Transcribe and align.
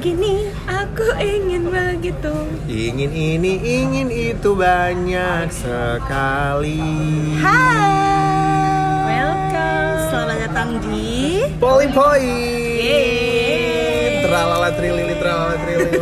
begini, 0.00 0.48
aku 0.64 1.12
ingin 1.20 1.68
begitu. 1.68 2.32
Ingin 2.64 3.12
ini, 3.12 3.60
ingin 3.60 4.08
itu 4.08 4.56
banyak 4.56 5.52
sekali. 5.52 6.80
Hai. 7.36 9.12
Welcome. 9.12 10.00
Selamat 10.08 10.38
datang 10.48 10.80
di 10.80 11.44
Poli 11.60 11.84
Point. 11.92 12.80
Yeay. 12.80 14.24
Tralala 14.24 14.72
trilili, 14.72 15.14
tralala 15.20 15.60
trilili. 15.68 16.00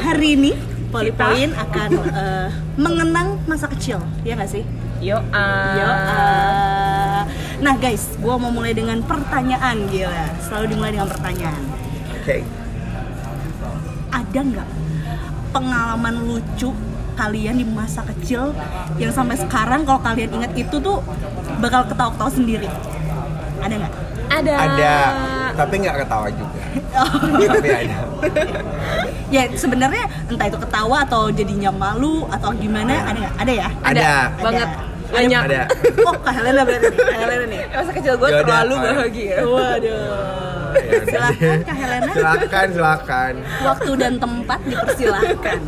hari 0.00 0.28
ini 0.32 0.56
Poli 0.88 1.12
Point 1.12 1.52
akan 1.60 1.90
eh, 1.92 2.48
mengenang 2.80 3.36
masa 3.44 3.68
kecil, 3.68 4.00
ya 4.24 4.32
nggak 4.40 4.48
sih? 4.48 4.64
Yo, 5.04 5.20
ah. 5.36 5.76
Yo, 5.76 5.88
eh. 5.92 7.20
Nah 7.60 7.76
guys, 7.76 8.16
gua 8.24 8.40
mau 8.40 8.48
mulai 8.48 8.72
dengan 8.72 9.04
pertanyaan 9.04 9.92
gila. 9.92 10.24
Selalu 10.40 10.72
dimulai 10.72 10.96
dengan 10.96 11.12
pertanyaan. 11.12 11.69
Oke. 12.30 12.46
Ada 14.10 14.38
nggak 14.38 14.68
pengalaman 15.50 16.14
lucu 16.30 16.70
kalian 17.18 17.58
di 17.58 17.66
masa 17.66 18.06
kecil 18.06 18.54
yang 19.02 19.10
sampai 19.10 19.34
sekarang 19.34 19.82
kalau 19.82 19.98
kalian 19.98 20.30
ingat 20.30 20.54
itu 20.54 20.78
tuh 20.78 21.02
bakal 21.58 21.82
ketawa-ketawa 21.90 22.30
sendiri? 22.30 22.70
Ada 23.60 23.74
nggak? 23.76 23.94
ada. 24.30 24.54
Ada, 24.62 24.94
tapi 25.58 25.74
nggak 25.82 25.96
ketawa 26.06 26.26
juga. 26.30 26.62
tapi 27.50 27.68
ada. 27.68 27.96
Ya 29.30 29.46
sebenarnya 29.54 30.10
entah 30.26 30.50
itu 30.50 30.58
ketawa 30.58 31.06
atau 31.06 31.30
jadinya 31.30 31.70
malu 31.70 32.26
atau 32.34 32.50
gimana 32.50 32.98
ada 33.06 33.14
nggak? 33.14 33.34
Ada 33.38 33.52
ya? 33.54 33.68
Ada. 33.78 34.10
banget. 34.42 34.68
Ada. 34.74 34.88
Banyak. 35.10 35.42
Ada. 35.46 35.62
Oh 36.02 36.14
Kak 36.18 36.34
Helena 36.34 36.62
berarti 36.66 36.94
Helena 36.98 37.44
nih. 37.46 37.60
Masa 37.70 37.90
kecil 37.94 38.14
gue 38.18 38.30
terlalu 38.42 38.74
bahagia. 38.82 39.38
Waduh. 39.46 40.49
Ya 40.72 41.00
Silakan. 41.02 41.58
Kak 41.62 41.76
Helena. 41.76 42.10
Silakan, 42.10 42.66
silakan. 42.70 43.34
Waktu 43.60 43.90
dan 43.96 44.12
tempat 44.16 44.58
dipersilahkan. 44.64 45.58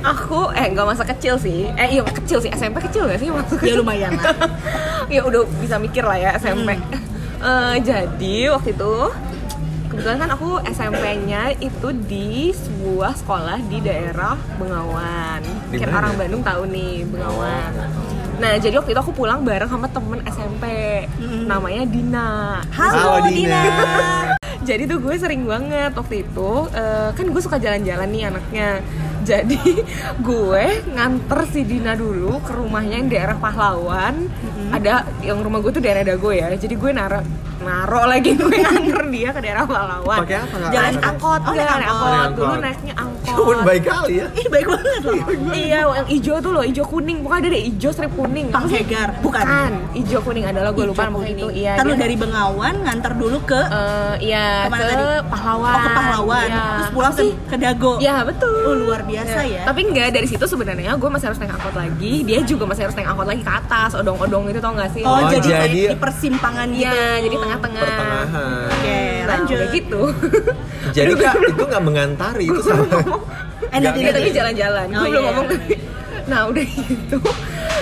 Aku 0.00 0.52
eh 0.52 0.66
nggak 0.68 0.86
masa 0.86 1.04
kecil 1.04 1.34
sih. 1.36 1.68
Eh 1.72 1.88
iya 1.90 2.02
kecil 2.02 2.38
sih. 2.38 2.50
SMP 2.50 2.78
kecil 2.80 3.04
gak 3.04 3.18
sih 3.18 3.28
masa 3.28 3.50
Ya 3.50 3.58
kecil? 3.58 3.76
lumayan 3.78 4.12
lah. 4.14 4.34
ya 5.14 5.20
udah 5.22 5.42
bisa 5.58 5.76
mikir 5.76 6.02
lah 6.02 6.16
ya 6.16 6.30
SMP. 6.34 6.74
Eh, 7.38 7.76
jadi 7.80 8.36
waktu 8.50 8.72
itu 8.72 8.94
kebetulan 9.88 10.18
kan 10.18 10.30
aku 10.30 10.60
SMP-nya 10.64 11.42
itu 11.56 11.88
di 12.04 12.50
sebuah 12.50 13.16
sekolah 13.16 13.58
di 13.64 13.78
daerah 13.78 14.36
Bengawan. 14.56 15.40
Mungkin 15.66 15.80
mana? 15.84 15.98
orang 15.98 16.12
Bandung 16.14 16.42
tahu 16.42 16.62
nih 16.66 17.02
Bengawan. 17.04 17.72
Nah 18.38 18.54
jadi 18.54 18.74
waktu 18.76 18.90
itu 18.90 19.00
aku 19.00 19.10
pulang 19.12 19.42
bareng 19.42 19.66
sama 19.66 19.88
temen 19.88 20.22
SMP, 20.24 20.64
Mm. 21.18 21.46
namanya 21.46 21.82
Dina. 21.84 22.28
Halo, 22.70 23.18
Halo, 23.18 23.26
Dina. 23.26 23.58
Dina. 23.58 23.62
Jadi 24.68 24.84
tuh 24.84 25.00
gue 25.00 25.16
sering 25.16 25.48
banget 25.48 25.96
waktu 25.96 26.28
itu 26.28 26.50
eh, 26.76 27.08
kan 27.16 27.24
gue 27.24 27.40
suka 27.40 27.56
jalan-jalan 27.56 28.08
nih 28.12 28.22
anaknya. 28.28 28.68
Jadi 29.28 29.60
gue 30.28 30.64
nganter 30.88 31.40
si 31.46 31.60
Dina 31.62 31.92
dulu 31.92 32.40
ke 32.40 32.52
rumahnya 32.52 32.96
yang 32.96 33.08
daerah 33.08 33.36
Pahlawan. 33.36 34.14
Ada 34.68 35.04
yang 35.20 35.40
rumah 35.40 35.60
gue 35.60 35.68
tuh 35.70 35.80
daerah 35.80 36.00
Dago 36.02 36.30
ya. 36.30 36.48
Jadi 36.50 36.74
gue 36.74 36.90
naro 36.90 37.20
naro 37.58 38.06
lagi 38.06 38.32
gue 38.38 38.48
nganter 38.54 39.02
dia 39.10 39.28
ke 39.30 39.40
daerah 39.40 39.64
Pahlawan. 39.64 40.18
Pakai 40.24 40.36
apa, 40.38 40.56
Kak? 40.58 40.70
Jalan 40.70 40.94
angkot, 41.02 41.40
Oh, 41.40 41.50
oh, 41.50 41.54
naik 41.54 41.68
angkot. 41.68 41.84
angkot. 41.84 42.08
Naik 42.08 42.32
Dulu 42.32 42.46
angkot. 42.46 42.60
naiknya 42.62 42.94
angkot. 42.96 43.16
Pun 43.38 43.58
baik 43.62 43.82
kali 43.84 44.14
ya. 44.14 44.26
Ih 44.32 44.46
baik 44.48 44.66
banget 44.66 45.02
loh. 45.04 45.16
Iya, 45.52 45.80
yang 45.86 46.08
hijau 46.08 46.36
tuh 46.38 46.50
loh, 46.50 46.62
hijau 46.62 46.84
kuning. 46.84 47.18
Pokoknya 47.20 47.38
ada 47.38 47.48
deh 47.50 47.62
hijau 47.64 47.90
strip 47.90 48.12
kuning. 48.12 48.46
Sih? 48.64 48.76
Hegar, 48.78 49.08
bukan. 49.20 49.44
Bukan. 49.44 49.72
Hijau 49.92 50.20
kuning 50.22 50.44
adalah 50.44 50.70
gue 50.70 50.84
lupa 50.84 51.02
namanya 51.04 51.28
itu. 51.28 51.46
Iya. 51.52 51.72
Kan 51.74 51.84
lu 51.84 51.92
dia- 51.92 52.00
dari 52.00 52.14
Bengawan 52.16 52.74
nganter 52.80 53.12
dulu 53.14 53.38
ke 53.44 53.60
Eh, 53.60 54.14
iya 54.24 54.46
ke 54.64 54.74
tadi? 54.74 54.94
pahlawan. 55.28 55.70
Oh, 55.70 55.78
ke 55.78 55.90
Pahlawan. 55.92 56.48
Iya. 56.48 56.64
Terus 56.72 56.90
pulang 56.90 57.12
ke, 57.12 57.22
ke 57.44 57.56
Dago. 57.58 57.92
Ya 57.98 58.16
betul. 58.22 58.54
Oh, 58.64 58.74
luar 58.76 59.02
biasa 59.02 59.17
ya. 59.24 59.62
Tapi 59.64 59.80
enggak 59.84 60.08
dari 60.12 60.26
situ 60.26 60.44
sebenarnya 60.44 60.94
gue 60.94 61.10
masih 61.10 61.26
harus 61.32 61.38
naik 61.38 61.52
angkot 61.54 61.74
lagi. 61.74 62.14
Dia 62.22 62.38
juga 62.42 62.64
masih 62.66 62.82
harus 62.86 62.94
naik 62.94 63.08
angkot 63.08 63.26
lagi 63.26 63.42
ke 63.42 63.52
atas. 63.52 63.90
Odong-odong 63.94 64.44
itu 64.48 64.60
tau 64.60 64.72
gak 64.72 64.90
sih? 64.92 65.02
Oh, 65.02 65.18
Oh, 65.18 65.26
jadi, 65.26 65.48
kayak 65.48 65.66
jadi- 65.66 65.90
di 65.90 65.98
persimpangan 65.98 66.66
gitu. 66.70 66.84
Iya, 66.86 67.04
jadi 67.24 67.36
tengah-tengah. 67.36 67.82
Pertengahan. 67.82 68.68
Oke, 68.68 68.98
Nah, 68.98 69.26
lanjut. 69.28 69.58
gitu. 69.72 70.02
Jadi 70.96 71.12
kak 71.20 71.36
itu 71.36 71.62
nggak 71.68 71.84
mengantari 71.84 72.48
itu 72.48 72.62
sama. 72.64 72.96
Nanti. 73.68 74.00
tapi 74.08 74.30
jalan-jalan. 74.32 74.86
Oh, 74.88 74.98
gue 74.98 75.08
belum 75.08 75.20
iya. 75.20 75.28
ngomong 75.28 75.46
tadi. 75.48 75.74
Nah, 76.28 76.40
udah 76.44 76.60
gitu. 76.64 77.18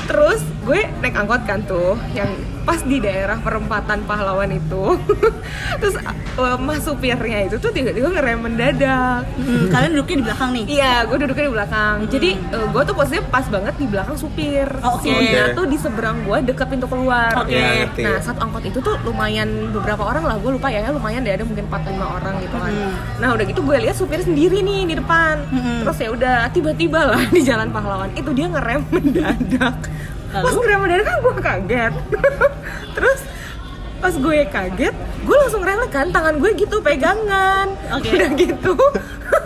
Terus 0.07 0.41
gue 0.67 0.81
naik 0.99 1.15
angkot 1.15 1.43
kan 1.47 1.63
tuh 1.63 1.95
yang 2.11 2.27
pas 2.67 2.83
di 2.83 2.99
daerah 2.99 3.39
perempatan 3.39 4.03
pahlawan 4.11 4.51
itu. 4.51 4.99
Terus 5.81 5.97
uh, 6.35 6.59
mas 6.59 6.83
supirnya 6.83 7.47
itu 7.47 7.63
tuh 7.63 7.71
tiba-tiba 7.71 8.11
ngerem 8.11 8.43
mendadak. 8.43 9.23
Hmm, 9.39 9.71
kalian 9.71 9.91
duduknya 9.95 10.17
di 10.19 10.25
belakang 10.27 10.51
nih. 10.51 10.65
Iya, 10.67 10.95
gue 11.07 11.17
duduknya 11.23 11.45
di 11.47 11.55
belakang. 11.55 11.97
Jadi 12.11 12.31
eh, 12.35 12.67
gue 12.67 12.83
tuh 12.83 12.95
posisinya 12.99 13.23
pas 13.31 13.47
banget 13.47 13.75
di 13.79 13.87
belakang 13.87 14.17
supir. 14.19 14.67
Oh, 14.83 14.99
oke. 14.99 15.07
Si 15.07 15.15
Dina 15.15 15.55
tuh 15.55 15.65
di 15.71 15.79
seberang 15.79 16.27
gue 16.27 16.39
deket 16.43 16.67
pintu 16.67 16.91
keluar. 16.91 17.31
Oke. 17.39 17.55
Iya, 17.55 17.87
ngerti. 17.87 18.03
Nah, 18.03 18.19
saat 18.19 18.39
angkot 18.43 18.67
itu 18.67 18.79
tuh 18.83 18.99
lumayan 19.07 19.71
beberapa 19.71 20.03
orang 20.03 20.27
lah. 20.27 20.37
Gue 20.43 20.59
lupa 20.59 20.67
ya, 20.67 20.91
lumayan 20.91 21.23
deh 21.23 21.39
ada 21.39 21.47
mungkin 21.47 21.71
4 21.71 21.87
5 21.87 22.17
orang 22.19 22.35
gitu 22.43 22.57
kan. 22.59 22.73
Hmm. 22.75 22.93
Nah, 23.23 23.29
udah 23.39 23.45
gitu 23.47 23.61
gue 23.63 23.77
lihat 23.79 23.95
supir 23.95 24.19
sendiri 24.27 24.59
nih 24.67 24.91
di 24.91 24.95
depan. 24.99 25.39
Hmm. 25.55 25.87
Terus 25.87 25.97
ya 26.03 26.09
udah 26.11 26.37
tiba-tiba 26.51 27.15
lah 27.15 27.23
di 27.35 27.47
jalan 27.47 27.71
pahlawan 27.71 28.11
itu 28.19 28.35
dia 28.35 28.51
ngerem 28.51 28.83
mendadak. 28.91 29.79
Pas 30.37 30.53
Lalu? 30.53 30.61
ngerem 30.61 30.79
mendadak 30.85 31.07
kan 31.07 31.17
gue 31.17 31.35
kaget. 31.41 31.93
Terus 32.97 33.21
pas 33.97 34.13
gue 34.13 34.37
kaget, 34.47 34.95
gue 35.25 35.37
langsung 35.41 35.63
relek 35.65 35.89
kan 35.89 36.07
tangan 36.13 36.37
gue 36.37 36.51
gitu 36.53 36.77
pegangan. 36.81 37.67
Oke. 37.97 38.13
Udah 38.13 38.31
gitu. 38.37 38.73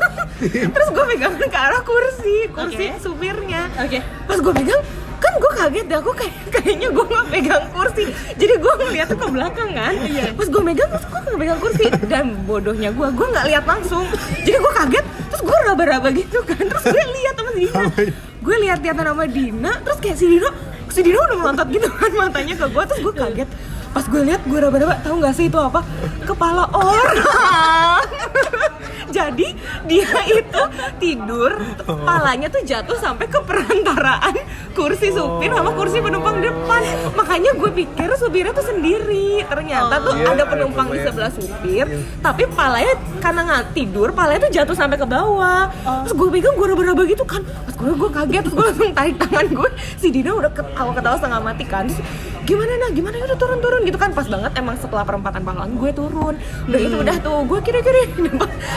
Terus 0.75 0.89
gue 0.91 1.05
pegangan 1.07 1.47
ke 1.47 1.59
arah 1.59 1.83
kursi, 1.83 2.37
kursi 2.51 2.87
Oke. 2.91 2.99
supirnya. 2.99 3.71
Oke. 3.79 4.03
Pas 4.27 4.39
gue 4.41 4.53
pegang, 4.53 4.83
kan 5.21 5.33
gue 5.39 5.53
kaget 5.55 5.85
deh, 5.87 5.99
aku 6.01 6.11
kayak 6.17 6.35
kayaknya 6.51 6.89
gue 6.91 7.05
nggak 7.07 7.27
pegang 7.31 7.65
kursi. 7.71 8.05
Jadi 8.35 8.55
gue 8.59 8.73
ngeliat 8.83 9.07
tuh 9.07 9.19
ke 9.21 9.27
belakang 9.31 9.71
kan. 9.71 9.95
Pas 10.35 10.49
gue 10.51 10.63
megang, 10.65 10.89
terus 10.91 11.07
gue 11.07 11.21
nggak 11.23 11.39
pegang 11.39 11.61
kursi. 11.63 11.85
Dan 12.11 12.25
bodohnya 12.43 12.91
gue, 12.91 13.07
gue 13.07 13.27
nggak 13.31 13.47
lihat 13.47 13.65
langsung. 13.69 14.03
Jadi 14.43 14.57
gue 14.59 14.73
kaget, 14.75 15.05
terus 15.31 15.43
gue 15.47 15.57
raba-raba 15.63 16.09
gitu 16.11 16.39
kan. 16.43 16.59
Terus 16.59 16.85
gue 16.91 17.05
lihat 17.07 17.35
sama 17.39 17.51
si 17.55 17.61
Dina. 17.65 17.85
Gue 18.41 18.57
lihat-lihatan 18.57 19.05
sama 19.05 19.25
Dina, 19.29 19.73
terus 19.85 20.01
kayak 20.01 20.17
si 20.17 20.25
Dina, 20.25 20.49
si 20.91 21.01
Dina 21.07 21.19
udah 21.23 21.39
melontot 21.39 21.69
gitu 21.71 21.89
kan 21.89 22.11
matanya 22.19 22.55
ke 22.59 22.67
gue, 22.69 22.85
terus 22.87 23.01
gue 23.01 23.15
kaget. 23.15 23.51
Pas 23.91 24.07
gue 24.07 24.23
lihat, 24.23 24.41
gue 24.47 24.59
raba-raba, 24.59 25.03
tahu 25.03 25.19
nggak 25.19 25.35
sih 25.35 25.47
itu 25.51 25.59
apa? 25.59 25.83
Kepala 26.23 26.71
orang. 26.71 28.07
Jadi 29.11 29.59
dia 29.91 30.07
itu 30.31 30.63
tidur, 31.03 31.51
kepalanya 31.83 32.47
tuh 32.47 32.63
jatuh 32.63 32.95
sampai 32.95 33.27
ke 33.27 33.43
perantaraan 33.43 34.39
kursi 34.71 35.11
supir 35.11 35.51
sama 35.51 35.75
kursi 35.75 35.99
penumpang 35.99 36.39
depan. 36.39 36.83
Makanya 37.19 37.59
gue 37.59 37.71
pikir 37.75 38.07
supirnya 38.15 38.55
tuh 38.55 38.71
sendiri. 38.71 39.43
Ternyata 39.51 39.99
tuh 39.99 40.15
Iya, 40.15 40.31
ada 40.31 40.33
ada 40.41 40.45
penumpang 40.47 40.95
di 40.95 41.03
sebelah 41.03 41.33
supir, 41.35 41.91
tapi 42.23 42.47
palanya 42.55 42.95
karena 43.19 43.41
nggak 43.51 43.65
tidur, 43.75 44.15
palanya 44.15 44.47
tuh 44.47 44.53
jatuh 44.55 44.77
sampai 44.79 44.95
ke 44.95 45.07
bawah. 45.11 45.67
Terus 46.07 46.15
gue 46.15 46.29
pegang 46.31 46.55
gue 46.55 46.67
raba-raba 46.71 47.03
gitu 47.11 47.27
kan. 47.27 47.43
Pas 47.43 47.75
gue 47.75 47.91
gue 47.91 48.11
kaget, 48.15 48.43
terus 48.47 48.55
gue 48.55 48.67
langsung 48.71 48.95
tarik 48.95 49.17
tangan 49.19 49.47
gue. 49.51 49.71
Si 49.99 50.09
Dina 50.15 50.31
udah 50.39 50.55
ketawa-ketawa 50.55 51.17
setengah 51.19 51.41
mati 51.43 51.65
kan. 51.67 51.91
Terus, 51.91 51.99
gimana 52.47 52.73
nah 52.79 52.91
gimana 52.95 53.15
udah 53.27 53.39
turun-turun 53.81 53.89
gitu 53.89 53.99
kan. 53.99 54.11
Pas 54.13 54.27
banget 54.29 54.53
emang 54.61 54.77
setelah 54.77 55.05
perempatan 55.05 55.41
pahlawan 55.43 55.73
gue 55.77 55.91
turun. 55.97 56.35
Udah 56.69 56.81
itu 56.81 56.97
udah 57.01 57.17
tuh 57.25 57.39
gue 57.49 57.61
kiri-kiri 57.65 58.03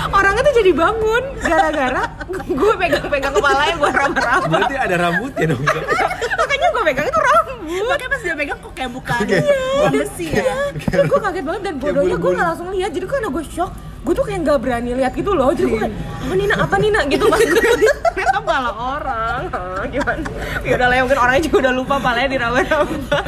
orangnya 0.09 0.41
tuh 0.41 0.55
jadi 0.55 0.71
bangun. 0.71 1.23
Gara-gara 1.43 2.03
gue 2.63 2.73
pegang-pegang 2.79 3.33
kepalanya 3.35 3.75
gue 3.75 3.91
raba-raba 3.91 4.47
Berarti 4.47 4.75
ada 4.79 4.95
rambutnya 4.95 5.45
dong. 5.51 5.63
Makanya 6.39 6.67
gue 6.71 6.83
pegang 6.87 7.07
itu 7.11 7.19
rambut. 7.19 7.57
Makanya 7.63 8.09
pas 8.09 8.21
dia 8.23 8.35
pegang 8.35 8.59
kok 8.63 8.73
kayak 8.73 8.91
bukan 8.91 9.19
Oke. 9.19 9.39
bukan 9.43 9.91
besi 9.91 10.27
ya. 10.31 10.55
Terus 10.79 11.05
gue 11.11 11.19
kaget 11.19 11.43
banget 11.45 11.61
dan 11.67 11.75
bodohnya 11.77 12.17
gue 12.17 12.31
gak 12.31 12.47
langsung 12.55 12.67
lihat. 12.71 12.91
Jadi 12.95 13.05
karena 13.05 13.27
gue 13.29 13.43
shock 13.43 13.71
gue 14.03 14.13
tuh 14.13 14.25
kayak 14.27 14.39
nggak 14.43 14.59
berani 14.59 14.91
lihat 14.99 15.15
gitu 15.15 15.31
loh. 15.31 15.55
Jadi 15.55 15.67
gue 15.71 15.79
kayak 15.87 15.95
apa 15.95 16.33
Nina? 16.35 16.55
Apa 16.59 16.75
Nina? 16.75 16.99
Gitu 17.07 17.23
pas 17.31 17.39
gue 17.39 17.59
ternyata 17.63 18.31
kepala 18.43 18.71
orang 18.75 19.39
gimana? 19.87 20.27
Ya 20.67 20.75
udah 20.75 20.87
lah 20.91 20.95
mungkin 21.07 21.19
orangnya 21.19 21.43
juga 21.47 21.57
udah 21.67 21.73
lupa 21.75 21.95
palanya 21.99 22.29
diraba-raba 22.35 23.19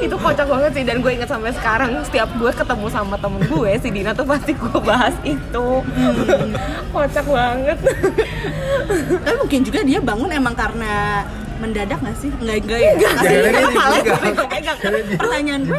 itu 0.00 0.16
kocak 0.16 0.46
banget 0.46 0.70
sih 0.74 0.84
dan 0.86 1.02
gue 1.02 1.10
inget 1.10 1.30
sampai 1.30 1.50
sekarang 1.54 1.90
setiap 2.06 2.30
gue 2.38 2.50
ketemu 2.50 2.86
sama 2.90 3.18
temen 3.18 3.42
gue 3.46 3.72
si 3.82 3.88
Dina 3.90 4.14
tuh 4.14 4.26
pasti 4.26 4.54
gue 4.54 4.78
bahas 4.82 5.14
itu. 5.26 5.66
Kocak 6.94 7.26
banget. 7.26 7.78
Tapi 9.26 9.36
mungkin 9.38 9.60
juga 9.66 9.80
dia 9.82 9.98
bangun 9.98 10.30
emang 10.30 10.54
karena 10.54 11.26
mendadak 11.60 11.98
nggak 11.98 12.16
sih? 12.16 12.30
Enggak, 12.32 12.56
enggak 12.58 12.78
ya? 12.78 12.92
Maksudnya 12.96 13.40
dia 13.44 13.62
kepalanya 13.62 14.02
dipegang. 14.32 14.78
Karena 14.80 14.98
dia 15.00 15.16
Pertanyaan 15.20 15.60
gue, 15.62 15.78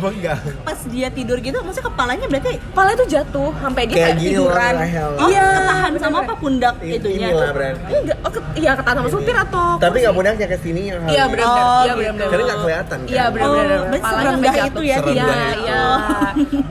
pas 0.62 0.80
dia 0.86 1.08
tidur 1.10 1.38
gitu, 1.38 1.58
maksudnya 1.60 1.88
kepalanya 1.88 2.26
berarti 2.28 2.52
Kepala 2.62 2.90
itu 2.92 3.06
jatuh 3.10 3.52
sampai 3.58 3.84
dia 3.84 3.96
Kayak 3.98 4.16
tiduran. 4.16 4.74
Oh, 5.12 5.28
Iya. 5.28 5.46
ketahan 5.52 5.92
sama 5.98 6.18
apa 6.22 6.34
pundak 6.36 6.76
Ini- 6.80 6.96
itunya? 6.96 7.28
Inilah 7.28 7.50
berarti. 7.52 7.92
Enggak, 7.92 8.18
oh, 8.22 8.32
iya 8.54 8.72
ketahan 8.74 8.96
sama 8.96 9.10
supir 9.10 9.36
atau 9.36 9.66
Tapi 9.78 9.96
nggak 10.00 10.14
pundaknya 10.14 10.48
ke 10.48 10.58
sini 10.60 10.82
yang 10.88 11.02
Iya 11.04 11.24
benar-benar. 11.26 11.64
Oh, 11.64 11.82
Iya 11.82 11.84
gitu. 11.84 11.98
benar-benar. 11.98 12.30
Karena 12.30 12.44
nggak 12.44 12.60
kelihatan 12.62 12.98
kan? 12.98 13.10
Iya 13.10 13.24
benar-benar. 13.28 13.50
Oh, 13.52 13.82
berarti 13.82 13.98
Kepalanya 13.98 14.22
serendah 14.22 14.54
itu 14.54 14.62
jatuh. 14.62 14.82
ya, 14.82 14.88
Iya, 14.88 14.98
Serendah 15.02 15.50
itu. 15.52 15.64
iya. 15.64 15.82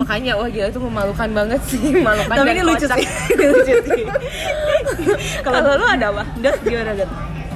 Makanya 0.00 0.32
wah 0.34 0.48
gila 0.48 0.66
itu 0.68 0.80
memalukan 0.80 1.28
banget 1.30 1.60
sih, 1.64 1.80
memalukan 1.96 2.36
Tapi 2.36 2.48
ini 2.50 2.62
lucu 2.62 2.86
sih, 2.86 3.06
ini 3.28 3.44
lucu 3.52 3.74
sih. 3.84 4.04
Kalau 5.44 5.58
lu 5.72 5.86
ada 5.86 6.06
apa? 6.08 6.22
Dat, 6.38 6.56
gimana 6.62 6.92
Dat? 6.94 7.10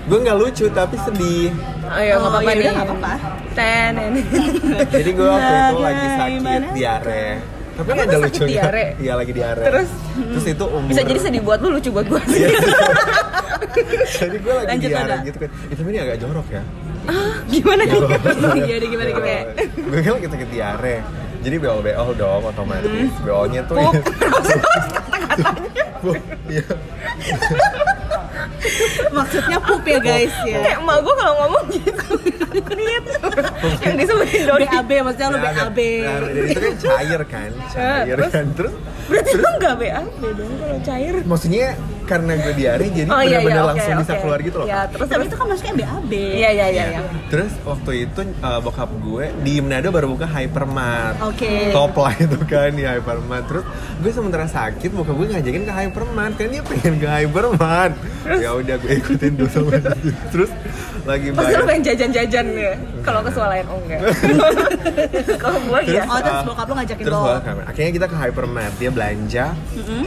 Gue 0.05 0.19
nggak 0.21 0.37
lucu 0.37 0.65
tapi 0.69 0.97
sedih. 1.01 1.49
Oh, 1.85 1.97
nggak 1.97 2.19
apa-apa 2.21 2.41
ya 2.45 2.53
nih. 2.53 2.61
udah, 2.61 2.73
nggak 2.73 2.87
apa-apa. 2.87 3.13
Ten. 3.55 3.93
Jadi 5.01 5.11
gue 5.11 5.27
waktu 5.27 5.53
itu 5.55 5.77
lagi 5.81 6.07
sakit 6.13 6.41
diare. 6.73 7.27
Tapi 7.75 7.89
nggak 7.89 8.07
Emang 8.07 8.15
ada 8.15 8.19
lucunya. 8.23 8.49
diare? 8.55 8.85
Iya 9.01 9.13
lagi 9.17 9.33
diare. 9.33 9.63
Terus? 9.65 9.91
Terus 10.15 10.45
itu 10.47 10.65
umur. 10.65 10.89
Bisa 10.89 11.03
jadi 11.03 11.19
sedih 11.19 11.43
buat 11.43 11.59
lu, 11.59 11.69
lucu 11.75 11.91
buat 11.91 12.07
sih. 12.31 12.47
Iya. 12.47 12.59
Jadi 14.15 14.37
gue 14.39 14.55
lagi 14.55 14.69
Lanjut, 14.71 14.87
diare 14.87 15.11
Nada. 15.11 15.27
gitu 15.27 15.39
kan. 15.43 15.51
Itu 15.67 15.81
ini 15.83 15.99
agak 15.99 16.17
jorok 16.23 16.47
ya. 16.47 16.63
Gimana 17.51 17.83
nih? 17.83 18.01
Iya, 18.71 18.75
deh, 18.79 18.89
gimana 18.89 19.11
gimana? 19.11 19.41
Gue 19.75 20.01
kan 20.01 20.13
lagi 20.15 20.29
sakit 20.31 20.49
diare. 20.49 20.97
Jadi 21.43 21.57
BO 21.59 21.83
BO 21.83 22.07
dong 22.15 22.43
otomatis. 22.47 23.11
BO-nya 23.21 23.61
tuh 23.67 23.77
Pup. 23.77 23.95
Pup, 26.01 26.19
Iya. 26.47 26.65
Maksudnya 29.17 29.59
pup 29.59 29.83
ya 29.83 29.99
guys 29.99 30.35
ya. 30.43 30.59
Kayak 30.61 30.79
emak 30.79 30.99
gua 31.01 31.15
kalau 31.15 31.35
ngomong 31.41 31.65
gitu. 31.71 32.15
Lihat. 32.55 33.05
Yang 33.81 33.95
disebutin 34.01 34.43
Dodi. 34.45 34.67
BAB 34.67 34.91
maksudnya 35.03 35.29
lu 35.29 35.37
Nah, 35.37 35.45
BAB. 35.51 35.79
nah, 36.01 36.19
itu 36.31 36.59
kan 36.61 36.75
cair 36.79 37.21
kan, 37.25 37.51
cair 37.75 38.17
terus? 38.17 38.31
kan. 38.31 38.47
Terus 38.55 38.73
Berarti 39.05 39.31
lu 39.35 39.49
enggak 39.53 39.75
BAB 39.77 40.23
dong 40.33 40.53
kalau 40.57 40.79
cair. 40.81 41.15
maksudnya 41.25 41.67
karena 42.05 42.33
gue 42.37 42.55
diare 42.55 42.85
jadi 42.87 43.09
Oh, 43.09 43.19
iya, 43.19 43.41
benar-benar 43.41 43.51
iya, 43.51 43.61
oke, 43.61 43.71
langsung 43.75 43.95
bisa 43.99 44.13
oke. 44.13 44.21
keluar 44.21 44.39
gitu 44.41 44.57
loh. 44.57 44.67
Ya, 44.67 44.81
terus 44.87 45.09
Tapi 45.09 45.25
itu 45.25 45.35
kan 45.35 45.47
maksudnya 45.47 45.75
BAB. 45.75 46.13
Iya, 46.13 46.51
iya, 46.51 46.67
iya, 46.69 46.85
iya. 46.91 47.01
Terus 47.27 47.53
waktu 47.63 47.91
itu 48.05 48.21
uh, 48.39 48.61
bokap 48.61 48.91
gue 48.95 49.25
di 49.41 49.55
Manado 49.59 49.89
baru 49.89 50.07
buka 50.11 50.27
Hypermart. 50.27 51.17
Oke. 51.25 51.73
Top 51.73 51.97
lah 51.97 52.15
itu 52.15 52.39
kan 52.45 52.71
di 52.71 52.85
Hypermart. 52.85 53.45
Terus 53.47 53.65
gue 53.99 54.13
sementara 54.13 54.45
sakit 54.45 54.91
bokap 54.91 55.15
gue 55.15 55.27
ngajakin 55.33 55.63
ke 55.65 55.73
Hypermart 55.73 56.35
kan 56.35 56.47
dia 56.47 56.63
pengen 56.63 56.95
ke 56.97 57.09
Hypermart. 57.09 57.95
Ya 58.25 58.51
udah 58.53 58.77
gue 58.77 58.93
ikutin 58.95 59.33
dulu 59.35 59.49
sama 59.49 59.71
dia. 59.77 59.93
Terus 60.33 60.51
lagi 61.05 61.29
Pasti 61.31 61.53
lu 61.53 61.53
bayar. 61.53 61.69
pengen 61.69 61.83
jajan-jajan 61.85 62.47
ya. 62.53 62.73
Kalau 63.01 63.21
ke 63.21 63.31
swalayan 63.31 63.67
oh 63.69 63.77
enggak. 63.79 64.01
Kalau 65.43 65.59
gua 65.63 65.81
Terus, 65.81 65.93
ya. 65.95 66.03
Oh, 66.09 66.17
terus 66.17 66.33
uh, 66.35 66.45
bokap 66.47 66.67
lu 66.67 66.75
ngajakin 66.75 67.05
terus 67.05 67.21
lo. 67.21 67.37
akhirnya 67.69 67.93
kita 67.93 68.07
ke 68.09 68.17
hypermart 68.17 68.75
dia 68.75 68.89
belanja 68.89 69.47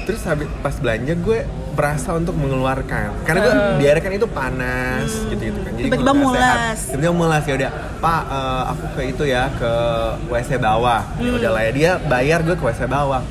terus 0.03 0.21
habis 0.23 0.47
pas 0.59 0.73
belanja 0.73 1.13
gue 1.13 1.39
berasa 1.77 2.09
untuk 2.11 2.33
mengeluarkan. 2.33 3.21
Karena 3.21 3.39
gue 3.39 3.53
diare 3.77 3.99
kan 4.01 4.09
itu 4.09 4.25
panas 4.25 5.09
gitu 5.29 5.41
gitu 5.43 5.59
kan. 5.61 5.71
Jadi 5.71 5.85
Tiba-tiba 5.85 6.13
mulas. 6.17 6.77
tiba-tiba 6.89 7.13
mulas 7.13 7.43
ya 7.45 7.53
udah 7.55 7.71
pak 7.97 8.21
eh, 8.27 8.63
aku 8.67 8.85
ke 8.91 9.01
itu 9.05 9.23
ya 9.23 9.43
ke 9.53 9.71
wc 10.27 10.49
bawah. 10.57 11.01
Ya 11.17 11.31
udah 11.31 11.49
lah 11.53 11.61
ya 11.61 11.71
dia 11.71 11.91
bayar 12.01 12.41
gue 12.41 12.57
ke 12.57 12.65
wc 12.65 12.81
bawah. 12.83 13.21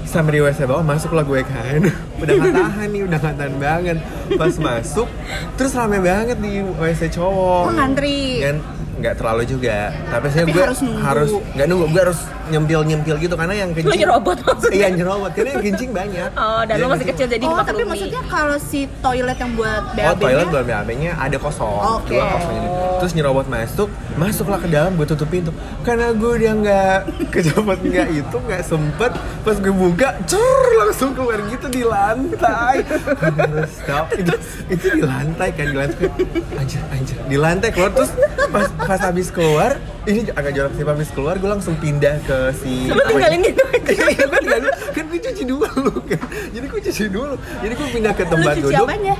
Sampai 0.00 0.32
di 0.34 0.42
WC 0.42 0.66
bawah 0.66 0.82
masuklah 0.82 1.22
gue 1.22 1.38
kan. 1.46 1.86
Udah 2.18 2.34
gak 2.34 2.50
tahan 2.50 2.88
nih 2.90 3.06
udah 3.06 3.18
gak 3.22 3.36
tahan 3.38 3.54
banget. 3.62 3.96
Pas 4.34 4.50
masuk 4.58 5.06
terus 5.54 5.70
rame 5.70 6.02
banget 6.02 6.34
di 6.34 6.66
WC 6.66 7.14
cowok. 7.14 7.70
Oh, 7.70 7.74
ngantri. 7.78 8.42
kan 8.42 8.58
nggak 9.00 9.14
terlalu 9.16 9.42
juga 9.44 9.76
tapi 10.06 10.26
saya 10.28 10.44
Tapi 10.44 10.52
gue 10.52 10.62
harus 10.62 10.80
nunggu. 10.80 11.00
harus 11.00 11.30
nggak 11.50 11.66
nunggu 11.66 11.86
gue 11.88 12.02
harus 12.02 12.20
nyempil 12.46 12.80
nyempil 12.82 13.16
gitu 13.16 13.34
karena 13.34 13.54
yang 13.56 13.70
Lu 13.70 13.76
kencing 13.80 14.00
nyerobot 14.00 14.38
maksudnya. 14.40 14.76
iya 14.76 14.88
nyerobot 14.90 15.30
karena 15.30 15.50
yang 15.50 15.64
kencing 15.64 15.90
banyak 15.90 16.28
Oh, 16.32 16.60
dan 16.60 16.74
Iya, 16.74 16.82
lu 16.82 16.90
masih 16.90 17.06
kecil 17.06 17.26
jadi 17.26 17.44
Oh, 17.44 17.60
tapi 17.60 17.82
maksudnya 17.82 18.22
kalau 18.26 18.56
si 18.58 18.80
toilet 18.98 19.34
yang 19.34 19.52
buat 19.54 19.82
BAB 19.92 20.04
Oh 20.04 20.16
toilet 20.18 20.46
belum 20.46 20.66
BAB-nya 20.66 21.12
ada 21.14 21.36
kosong, 21.36 21.80
Oke. 21.96 22.12
dua 22.12 22.24
kosong 22.28 22.54
ini. 22.54 22.68
Terus 23.00 23.12
nyerobot 23.14 23.46
masuk, 23.46 23.88
masuklah 24.14 24.58
ke 24.58 24.68
dalam, 24.68 24.92
gue 24.92 25.06
tutup 25.06 25.26
pintu. 25.26 25.48
Karena 25.80 26.12
gue 26.12 26.30
udah 26.36 26.52
nggak 26.54 26.98
kecepet 27.32 27.78
nggak 27.82 28.08
itu, 28.12 28.36
nggak 28.38 28.62
sempet. 28.62 29.10
Pas 29.40 29.56
gue 29.56 29.72
buka, 29.72 30.08
cur 30.24 30.44
langsung 30.76 31.10
keluar 31.12 31.40
gitu 31.46 31.66
di 31.66 31.80
lantai. 31.80 32.84
Terus 32.84 33.70
stop, 33.72 34.06
itu, 34.12 34.34
itu 34.68 34.86
di 34.92 35.02
lantai 35.02 35.48
kan 35.50 35.64
di 35.66 35.76
lantai. 35.76 36.06
Anjir, 36.54 36.82
anjir, 36.90 37.16
di 37.24 37.36
lantai 37.36 37.68
keluar 37.70 37.90
terus 37.90 38.12
pas 38.48 38.68
pas 38.90 38.98
habis 39.06 39.30
keluar, 39.30 39.78
ini 40.02 40.26
agak 40.34 40.50
jorok 40.50 40.72
sih, 40.74 40.82
habis 40.82 41.10
keluar 41.14 41.38
gue 41.38 41.46
langsung 41.46 41.78
pindah 41.78 42.18
ke 42.26 42.50
si. 42.58 42.90
Lu 42.90 42.98
tinggalin 43.06 43.38
gitu. 43.38 43.62
Iya, 43.90 44.26
gue 44.26 44.38
tinggalin. 44.42 44.66
kan 44.90 45.04
gue 45.06 45.20
cuci 45.22 45.42
dulu 45.46 45.94
kan. 46.10 46.18
Jadi 46.50 46.66
gue 46.66 46.80
cuci 46.90 47.04
dulu. 47.06 47.34
Jadi 47.38 47.72
gue 47.78 47.88
pindah 47.94 48.12
ke 48.18 48.22
Lu 48.26 48.30
tempat 48.34 48.54
cuci 48.58 48.64
duduk 48.66 48.86
apanya? 48.90 49.14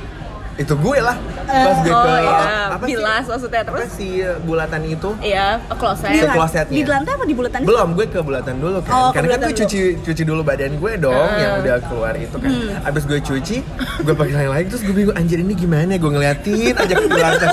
Itu 0.61 0.73
gue 0.73 0.97
lah 0.99 1.17
pas 1.43 1.77
gue 1.77 1.89
oh 1.89 1.99
ke 1.99 2.13
iya, 2.15 2.39
apa 2.69 2.79
sih? 2.79 2.89
bilas 2.91 3.23
maksudnya 3.25 3.61
apa 3.61 3.69
terus. 3.73 3.89
sih 3.91 4.11
bulatan 4.41 4.81
itu 4.85 5.09
Iya, 5.19 5.47
kloset. 5.71 6.09
Lan- 6.13 6.31
klosetnya. 6.33 6.71
Di 6.71 6.81
lantai 6.85 7.11
apa 7.11 7.25
di 7.25 7.33
bulatan? 7.33 7.59
belum 7.61 7.87
gue 7.91 8.05
ke 8.07 8.19
bulatan 8.19 8.53
dulu 8.57 8.77
kan 8.79 8.91
Oh, 8.91 9.09
ke 9.09 9.13
karena 9.13 9.27
kan 9.29 9.39
gue 9.41 9.47
bulatan 9.47 9.59
cuci 9.61 9.79
cuci 10.01 10.23
dulu 10.23 10.41
badan 10.41 10.71
gue 10.73 10.91
dong 10.97 11.11
Ah. 11.27 11.37
yang 11.37 11.53
udah 11.59 11.75
keluar 11.83 12.13
itu 12.15 12.35
kan 12.35 12.51
Hmm. 12.51 12.87
abis 12.87 13.03
gue 13.03 13.19
cuci 13.19 13.57
gue 13.99 14.13
pakai 14.13 14.33
lain 14.35 14.49
lagi 14.49 14.65
terus 14.67 14.81
gue 14.81 14.93
bingung 14.93 15.13
anjir 15.13 15.37
ini 15.37 15.53
gimana 15.53 15.93
gue 15.93 16.11
ngeliatin 16.11 16.73
aja 16.73 16.93
ke 16.93 17.07
lantai 17.11 17.47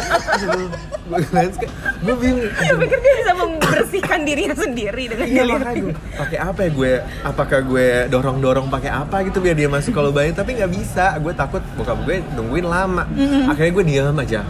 gue 1.09 1.25
gue 1.99 2.15
bingung 2.17 2.47
Saya 2.55 2.75
pikir 2.77 2.99
dia 2.99 3.15
bisa 3.17 3.33
membersihkan 3.35 4.19
dirinya 4.23 4.55
sendiri 4.55 5.05
dengan 5.09 5.27
Iya 5.27 5.43
makanya 5.45 5.81
gue 5.83 5.95
pakai 6.15 6.39
apa 6.39 6.61
ya 6.61 6.71
gue 6.71 6.93
apakah 7.25 7.59
gue 7.61 7.87
dorong 8.07 8.39
dorong 8.39 8.67
pakai 8.69 8.91
apa 8.93 9.17
gitu 9.23 9.39
biar 9.39 9.55
dia 9.55 9.67
masuk 9.67 9.93
kalau 9.93 10.11
bayi 10.11 10.31
tapi 10.31 10.55
nggak 10.55 10.71
bisa 10.71 11.19
gue 11.19 11.33
takut 11.33 11.63
bokap 11.75 11.99
gue 12.01 12.23
nungguin 12.33 12.65
lama 12.65 12.98
akhirnya 13.47 13.73
gue 13.75 13.85
diam 13.85 14.17
aja. 14.17 14.41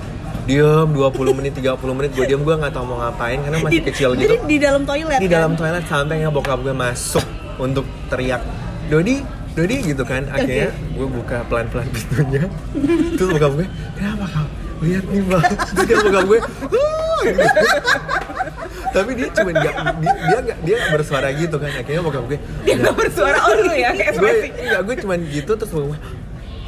Diam 0.49 0.89
20 0.97 1.37
menit 1.37 1.53
30 1.55 1.77
menit 1.93 2.11
gue 2.13 2.25
diam 2.25 2.41
gue 2.41 2.55
nggak 2.57 2.73
tahu 2.73 2.85
mau 2.89 2.99
ngapain 3.03 3.37
karena 3.37 3.59
masih 3.61 3.81
Di- 3.81 3.87
kecil 3.93 4.11
Jadi 4.17 4.25
gitu. 4.25 4.49
di 4.49 4.57
dalam 4.57 4.83
toilet. 4.83 5.19
di 5.21 5.29
kan? 5.29 5.35
dalam 5.37 5.53
toilet 5.55 5.85
sampai 5.85 6.15
nggak 6.21 6.33
bokap 6.33 6.59
gue 6.63 6.73
masuk 6.73 7.27
untuk 7.61 7.85
teriak 8.09 8.41
Dodi 8.89 9.21
Dodi 9.53 9.77
gitu 9.85 10.07
kan. 10.07 10.25
Akhirnya 10.31 10.73
gue 10.73 11.05
buka 11.05 11.45
pelan 11.47 11.69
pelan 11.69 11.85
pintunya. 11.91 12.49
Terus 13.21 13.29
bokap 13.29 13.53
gue 13.55 13.67
kenapa 13.93 14.25
kau 14.31 14.47
lihat 14.79 15.05
nih 15.11 15.23
bang 15.27 15.43
terus 15.75 15.85
dia 15.85 15.97
bokap 15.99 16.25
gue 16.25 16.39
gitu. 16.39 17.43
tapi 18.89 19.11
dia 19.15 19.29
cuma 19.35 19.51
nggak 19.53 19.75
dia 19.99 20.13
dia 20.15 20.39
nggak 20.39 20.59
dia 20.63 20.75
nggak 20.79 20.93
bersuara 20.95 21.29
gitu 21.35 21.57
kan. 21.59 21.71
Akhirnya 21.75 22.01
bokap 22.01 22.25
gue 22.25 22.39
Dia 22.63 22.75
nggak 22.79 22.95
bersuara 22.97 23.39
oh 23.43 23.55
lu 23.59 23.75
ya, 23.75 23.91
kayak 23.93 24.15
gue 24.17 24.33
enggak 24.55 24.81
gue 24.81 24.95
cuma 25.03 25.15
gitu 25.19 25.53
terus 25.53 25.71
bokap 25.71 25.89
gue 25.93 25.99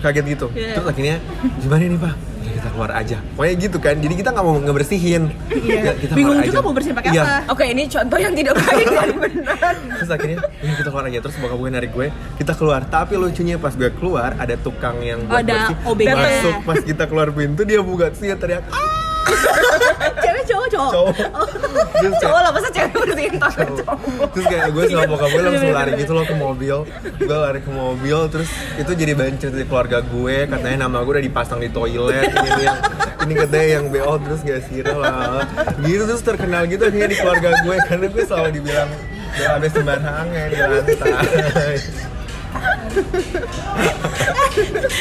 kaget 0.01 0.25
gitu 0.31 0.47
Iya. 0.51 0.75
terus 0.75 0.89
akhirnya 0.89 1.17
gimana 1.57 1.83
nih 1.83 2.01
pak 2.01 2.15
ya 2.41 2.51
kita 2.57 2.69
keluar 2.71 2.91
aja 2.91 3.17
pokoknya 3.33 3.55
gitu 3.61 3.79
kan 3.79 3.95
jadi 3.97 4.15
kita 4.17 4.29
nggak 4.31 4.43
mau 4.43 4.57
ngebersihin 4.59 5.23
Iya. 5.51 5.81
Ya, 5.83 5.93
kita 5.95 6.13
Bingung 6.13 6.35
keluar 6.35 6.47
juga 6.47 6.57
aja. 6.57 6.65
mau 6.65 6.73
bersihin 6.73 6.95
pakai 6.95 7.11
Iya. 7.11 7.23
apa. 7.23 7.37
Oke, 7.51 7.65
ini 7.67 7.83
contoh 7.87 8.19
yang 8.19 8.33
tidak 8.33 8.55
baik 8.57 8.87
dan 8.89 9.11
benar. 9.23 9.75
terus 9.95 10.11
akhirnya 10.11 10.39
ya 10.59 10.73
kita 10.75 10.89
keluar 10.89 11.05
aja 11.07 11.19
terus 11.21 11.37
bokap 11.37 11.59
gue 11.59 11.71
narik 11.71 11.91
gue 11.91 12.07
kita 12.37 12.53
keluar 12.55 12.81
tapi 12.83 13.15
lucunya 13.15 13.57
pas 13.57 13.73
gue 13.73 13.91
keluar 13.93 14.31
ada 14.35 14.55
tukang 14.57 14.97
yang 15.01 15.21
buat 15.23 15.43
Ada 15.43 15.77
bersih 15.93 16.13
masuk 16.17 16.55
pas 16.65 16.79
kita 16.81 17.05
keluar 17.07 17.29
pintu 17.31 17.63
dia 17.63 17.81
buka 17.81 18.09
sih 18.13 18.33
teriak 18.33 18.65
"Ah!" 18.69 19.10
Cewek 20.23 20.45
cowok 20.47 20.67
cowok. 20.69 20.91
cowok. 20.91 21.13
Kayak- 21.15 22.21
Cowok 22.21 22.41
lah, 22.41 22.51
masa 22.51 22.69
cewek 22.71 22.91
bersihin 22.93 23.35
toilet 23.37 23.71
cowok. 23.77 23.99
terus 24.31 24.47
kayak 24.47 24.69
gue 24.71 24.85
sama 24.87 25.03
bokap 25.07 25.29
gue 25.31 25.43
langsung 25.43 25.73
lari 25.73 25.93
gitu 25.97 26.13
loh 26.13 26.25
ke 26.25 26.35
mobil. 26.35 26.77
Gue 27.19 27.37
lari 27.37 27.61
ke 27.61 27.71
mobil 27.71 28.19
terus 28.29 28.49
itu 28.77 28.91
jadi 28.93 29.13
bahan 29.13 29.35
cerita 29.37 29.57
di 29.57 29.67
keluarga 29.67 29.99
gue. 30.01 30.37
Katanya 30.47 30.77
nama 30.85 30.97
gue 31.01 31.13
udah 31.13 31.25
dipasang 31.25 31.61
di 31.61 31.69
toilet. 31.69 32.31
Ini 32.31 32.63
yang 32.63 32.79
ini 33.21 33.33
katanya 33.37 33.67
yang 33.71 33.85
BO 33.89 34.15
terus 34.19 34.41
gak 34.41 34.61
sih 34.67 34.81
lah 34.81 35.45
gitu 35.79 36.03
terus 36.07 36.23
terkenal 36.23 36.65
gitu 36.65 36.83
akhirnya 36.83 37.09
di 37.09 37.19
keluarga 37.19 37.51
gue. 37.61 37.77
Karena 37.87 38.07
gue 38.09 38.23
selalu 38.25 38.51
dibilang 38.57 38.91
BAB 39.31 39.63
sembarangan 39.71 40.49
di 40.51 40.59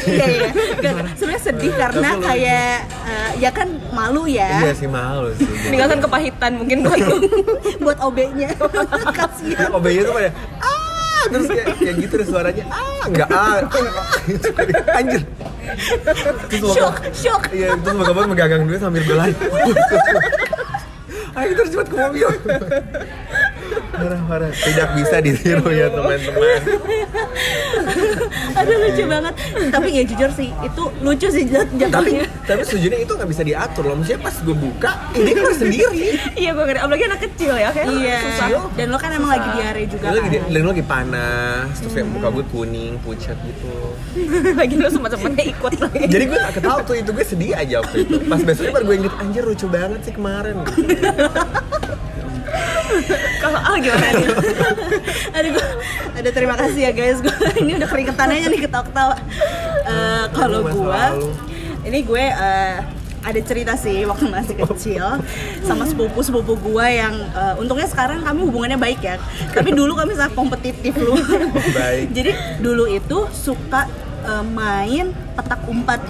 Iya 0.05 0.25
iya. 0.29 0.49
Nggak, 0.79 0.93
Sebenarnya 1.17 1.43
sedih 1.43 1.71
karena 1.73 2.09
kayak 2.19 2.73
eh, 3.05 3.29
ya 3.41 3.49
kan 3.51 3.67
malu 3.91 4.29
iya 4.29 4.71
ya 4.71 4.73
sih 4.75 4.89
malu 4.89 5.33
sih 5.35 5.47
Meninggalkan 5.69 5.99
kepahitan 6.03 6.51
mungkin 6.61 6.77
buat 6.85 6.99
lu. 7.01 7.17
buat 7.81 7.97
OB-nya. 8.01 8.49
Kasihan. 9.11 9.69
OB-nya 9.73 10.01
tuh 10.05 10.13
pada 10.13 10.29
ah 10.61 10.85
terus 11.25 11.47
kayak, 11.49 11.67
kayak 11.81 11.95
gitu 12.05 12.13
deh 12.21 12.27
suaranya 12.29 12.63
ah 12.69 13.01
enggak 13.09 13.29
ah. 13.33 13.57
Gitu. 14.29 14.49
anjir 15.01 15.21
terus 16.53 16.71
Shock, 16.77 16.95
shock. 17.17 17.43
iya 17.49 17.73
terus 17.81 17.97
bokap 17.97 18.13
gue 18.13 18.25
megagang 18.29 18.61
duit 18.69 18.77
sambil 18.77 19.01
gue 19.01 19.17
lari 19.17 19.33
ayo 21.35 21.45
kita 21.49 21.59
harus 21.65 21.71
cepet 21.73 21.87
ke 21.89 21.95
mobil 21.97 22.29
parah 23.97 24.21
parah 24.25 24.51
tidak 24.53 24.87
bisa 24.93 25.15
ditiru 25.19 25.67
ya 25.69 25.87
teman-teman 25.89 26.59
Aduh 28.55 28.75
lucu 28.77 29.03
banget. 29.05 29.33
Tapi 29.67 29.89
ya 29.91 30.03
jujur 30.05 30.29
sih, 30.31 30.49
itu 30.57 30.83
lucu 30.99 31.27
sih 31.27 31.43
jat- 31.45 31.67
tapi 31.67 32.15
jatuhnya. 32.15 32.25
tapi 32.41 32.61
sejujurnya 32.63 32.99
itu 33.01 33.13
nggak 33.13 33.27
bisa 33.27 33.43
diatur 33.43 33.83
loh 33.83 33.95
maksudnya 33.95 34.21
pas 34.21 34.35
gue 34.37 34.55
buka 34.55 34.91
ini 35.13 35.29
keluar 35.31 35.55
sendiri 35.61 36.01
Iya 36.33 36.51
gue 36.51 36.63
ngerti, 36.63 36.81
apalagi 36.81 37.03
anak 37.05 37.19
kecil 37.21 37.53
ya 37.53 37.69
kayak 37.69 37.87
Iya. 37.89 38.17
susah. 38.21 38.47
Dan 38.73 38.87
lo 38.87 38.97
kan 38.97 39.11
emang 39.11 39.31
lagi 39.31 39.49
diare 39.53 39.83
juga. 39.85 40.05
Lu 40.05 40.17
lagi, 40.17 40.29
kan? 40.33 40.47
dan 40.47 40.61
lu 40.61 40.69
lagi 40.69 40.85
panas 40.85 41.73
terus 41.75 41.93
kayak 41.93 42.07
muka 42.09 42.27
gue 42.31 42.45
kuning 42.47 42.93
pucat 42.99 43.37
gitu 43.37 43.73
lagi 44.59 44.73
lu 44.73 44.87
sempat-sempatnya 44.87 45.45
ikut 45.49 45.73
lagi. 45.77 46.05
jadi 46.07 46.23
gue 46.25 46.37
gak 46.39 46.53
ketawa 46.53 46.79
tuh 46.81 46.95
itu 46.95 47.09
gue 47.11 47.25
sedih 47.25 47.51
aja 47.53 47.75
waktu 47.81 47.97
itu 48.01 48.15
pas 48.23 48.39
besoknya 48.39 48.71
baru 48.73 48.85
gue 48.85 48.95
inget 48.97 49.13
anjir 49.17 49.43
lucu 49.43 49.67
banget 49.67 49.99
sih 50.01 50.13
kemarin. 50.13 50.55
Kalau 53.43 53.59
ah 53.59 53.77
gimana 53.77 54.07
nih? 54.13 54.27
Aduh, 55.35 55.49
gua, 55.51 55.65
aduh 56.15 56.31
terima 56.31 56.55
kasih 56.55 56.81
ya 56.87 56.91
guys. 56.91 57.19
Gua 57.19 57.35
ini 57.61 57.75
udah 57.75 57.87
keringetan 57.87 58.29
aja 58.31 58.47
nih 58.47 58.61
ketawa-ketawa. 58.63 59.15
Eh, 59.85 60.25
kalau 60.31 60.59
gua, 60.65 61.13
lalu. 61.13 61.29
ini 61.83 61.99
gue 62.01 62.25
eh, 62.25 62.75
ada 63.19 63.39
cerita 63.41 63.73
sih 63.73 64.05
waktu 64.05 64.29
masih 64.29 64.55
kecil 64.69 65.05
sama 65.61 65.83
sepupu-sepupu 65.85 66.55
gua 66.61 66.87
yang 66.87 67.13
eh, 67.13 67.53
untungnya 67.57 67.85
sekarang 67.85 68.23
kami 68.23 68.41
hubungannya 68.43 68.79
baik 68.79 69.01
ya. 69.01 69.19
Tapi 69.51 69.73
dulu 69.73 69.93
kami 69.93 70.15
sangat 70.15 70.33
kompetitif. 70.33 70.95
Baik. 71.73 72.15
Jadi 72.15 72.31
dulu 72.61 72.85
itu 72.87 73.27
suka 73.29 73.85
eh, 74.23 74.45
main 74.45 75.11
petak 75.35 75.61
umpet. 75.67 76.01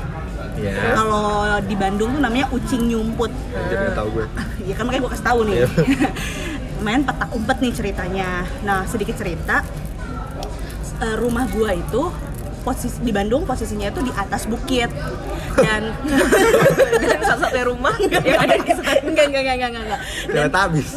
ya 0.56 0.72
Kalau 0.96 1.60
di 1.68 1.76
Bandung 1.76 2.16
tuh 2.16 2.22
namanya 2.24 2.48
ucing 2.48 2.88
nyumput. 2.88 3.28
anjir 3.52 3.92
tau 3.92 4.08
gue 4.08 4.24
Ya 4.64 4.72
kan 4.72 4.88
makanya 4.88 5.04
gue 5.04 5.12
kasih 5.12 5.26
tahu 5.26 5.40
nih. 5.50 5.58
Main 6.84 7.04
petak 7.08 7.30
umpet 7.32 7.58
nih 7.62 7.74
ceritanya. 7.74 8.30
Nah 8.66 8.84
sedikit 8.90 9.16
cerita, 9.16 9.64
eh, 11.02 11.16
rumah 11.20 11.48
gua 11.52 11.72
itu 11.76 12.12
posisi 12.66 12.98
di 13.06 13.14
Bandung 13.14 13.46
posisinya 13.46 13.94
itu 13.94 14.02
di 14.02 14.12
atas 14.12 14.50
bukit. 14.50 14.90
Dan 15.56 15.94
Dan 17.00 17.20
satu-satunya 17.30 17.66
rumah 17.70 17.96
yang 18.02 18.42
ada 18.42 18.56
di 18.60 18.72
sana. 18.74 18.92
enggak 19.06 19.26
enggak 19.32 19.42
enggak 19.46 19.56
enggak 19.56 19.84
enggak. 19.86 20.02
Gak 20.28 20.52
habis 20.52 20.88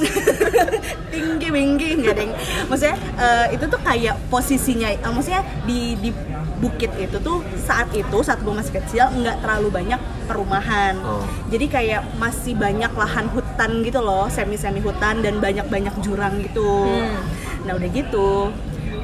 tinggi 1.12 1.48
tinggi 1.52 1.88
enggak 2.00 2.14
deng. 2.16 2.32
Maksudnya 2.66 2.96
eh, 3.20 3.46
itu 3.54 3.64
tuh 3.68 3.80
kayak 3.84 4.16
posisinya 4.32 4.88
eh, 4.90 5.12
maksudnya 5.12 5.42
di 5.68 5.94
di 6.00 6.10
bukit 6.58 6.90
itu 6.98 7.16
tuh 7.22 7.40
saat 7.56 7.88
itu 7.94 8.18
saat 8.22 8.42
gue 8.42 8.50
masih 8.50 8.74
kecil 8.82 9.06
nggak 9.14 9.40
terlalu 9.42 9.68
banyak 9.70 10.00
perumahan. 10.26 10.94
Oh. 11.06 11.24
jadi 11.48 11.66
kayak 11.70 12.02
masih 12.18 12.52
banyak 12.58 12.92
lahan 12.92 13.26
hutan 13.32 13.70
gitu 13.86 14.00
loh 14.02 14.26
semi 14.28 14.58
semi 14.58 14.82
hutan 14.82 15.22
dan 15.24 15.38
banyak 15.38 15.66
banyak 15.70 15.94
jurang 16.04 16.42
gitu. 16.42 16.84
Hmm. 16.84 17.22
nah 17.66 17.72
udah 17.78 17.88
gitu 17.90 18.52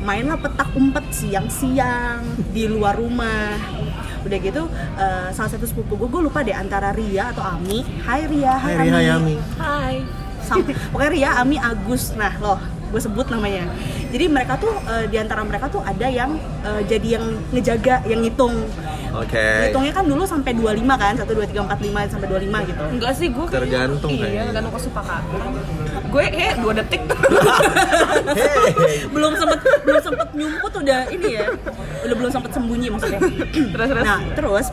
mainlah 0.05 0.37
petak 0.37 0.69
umpet 0.77 1.05
siang-siang 1.11 2.21
di 2.53 2.69
luar 2.69 2.99
rumah. 2.99 3.57
Udah 4.25 4.39
gitu 4.41 4.69
eh, 4.97 5.29
salah 5.33 5.51
satu 5.53 5.65
sepupu 5.65 5.97
gue 5.97 6.09
gue 6.09 6.23
lupa 6.29 6.45
deh 6.45 6.53
antara 6.53 6.93
Ria 6.93 7.33
atau 7.33 7.45
Ami. 7.45 7.81
Hai 8.05 8.29
Ria. 8.29 8.55
Hai 8.57 8.75
Ria. 8.85 8.93
Hayami 9.01 9.37
Hai. 9.57 9.97
Sam- 10.45 10.61
pokoknya 10.93 11.11
Ria, 11.11 11.31
Ami, 11.41 11.57
Agus, 11.57 12.13
nah 12.21 12.37
loh 12.37 12.61
gue 12.85 13.01
sebut 13.01 13.27
namanya. 13.29 13.65
Jadi 14.11 14.25
mereka 14.27 14.55
tuh 14.57 14.73
eh, 14.87 15.07
di 15.09 15.17
antara 15.19 15.43
mereka 15.43 15.67
tuh 15.67 15.81
ada 15.81 16.07
yang 16.07 16.37
eh, 16.63 16.83
jadi 16.85 17.19
yang 17.21 17.25
ngejaga, 17.51 18.05
yang 18.05 18.21
ngitung. 18.23 18.55
Oke 19.15 19.71
Ngitungnya 19.71 19.95
kan 19.95 20.05
dulu 20.11 20.27
sampai 20.27 20.59
25 20.59 20.83
kan, 20.99 21.15
1 21.15 21.23
2 21.23 21.47
3 21.47 21.71
4 21.71 21.87
5 21.87 22.13
sampai 22.13 22.27
25 22.27 22.71
gitu. 22.71 22.83
Enggak 22.99 23.13
sih 23.15 23.29
gue 23.31 23.47
Tergantung 23.47 24.11
Iya, 24.11 24.19
kayaknya. 24.27 24.43
tergantung 24.51 24.75
kesepakatan. 24.75 25.51
Gue 26.11 26.25
kayak 26.31 26.55
dua 26.59 26.73
detik 26.75 27.03
Hey 28.35 28.71
Belum 29.11 29.33
sempet 29.35 29.59
belum 29.83 30.03
sempet 30.03 30.29
nyumput 30.35 30.73
udah 30.83 31.01
ini 31.11 31.29
ya. 31.39 31.47
Udah 32.03 32.17
belum 32.19 32.31
sempet 32.31 32.51
sembunyi 32.51 32.87
maksudnya. 32.91 33.21
terus 33.75 33.89
terus. 33.91 34.05
Nah, 34.05 34.19
terus 34.35 34.67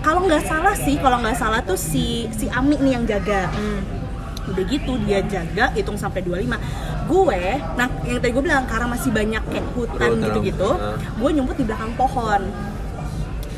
kalau 0.00 0.24
nggak 0.24 0.42
salah 0.48 0.72
sih, 0.72 0.96
kalau 0.96 1.20
nggak 1.20 1.36
salah 1.36 1.60
tuh 1.60 1.76
si 1.76 2.24
si 2.32 2.48
Ami 2.48 2.80
nih 2.80 2.96
yang 2.96 3.04
jaga. 3.04 3.52
Udah 4.50 4.64
gitu 4.66 4.92
dia 5.06 5.22
jaga 5.22 5.70
hitung 5.72 5.94
sampai 5.94 6.20
25. 6.20 6.58
Gue, 7.06 7.42
nah 7.74 7.86
yang 8.02 8.18
tadi 8.18 8.30
gue 8.30 8.42
bilang 8.42 8.66
karena 8.66 8.86
masih 8.86 9.10
banyak 9.10 9.42
kayak 9.46 9.66
hutan 9.74 10.10
gitu-gitu, 10.20 10.70
gue 11.16 11.30
nyumput 11.34 11.56
di 11.58 11.64
belakang 11.66 11.90
pohon. 11.94 12.42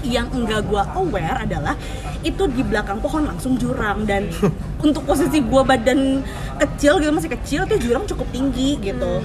Yang 0.02 0.26
enggak 0.34 0.60
gue 0.66 0.82
aware 0.98 1.38
adalah 1.40 1.74
itu 2.22 2.42
di 2.48 2.62
belakang 2.62 2.98
pohon 2.98 3.22
langsung 3.22 3.54
jurang 3.54 4.02
dan 4.02 4.26
untuk 4.86 5.04
posisi 5.04 5.38
gue 5.38 5.62
badan 5.62 6.24
kecil 6.58 6.98
gitu 6.98 7.12
masih 7.12 7.30
kecil 7.30 7.60
tuh 7.66 7.78
jurang 7.78 8.02
cukup 8.04 8.26
tinggi 8.32 8.80
gitu. 8.80 9.20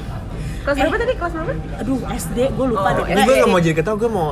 Kelas 0.61 0.75
berapa 0.75 0.95
tadi? 0.99 1.13
Kelas 1.15 1.31
berapa? 1.33 1.53
Aduh 1.79 1.99
SD 2.11 2.37
gue 2.51 2.65
lupa 2.67 2.89
Oh, 2.93 3.07
deh. 3.07 3.15
Ini 3.15 3.21
gue 3.23 3.35
gak 3.39 3.49
mau 3.49 3.61
jadi 3.63 3.75
ketawa, 3.75 3.95
gue 3.95 4.11
mau 4.11 4.29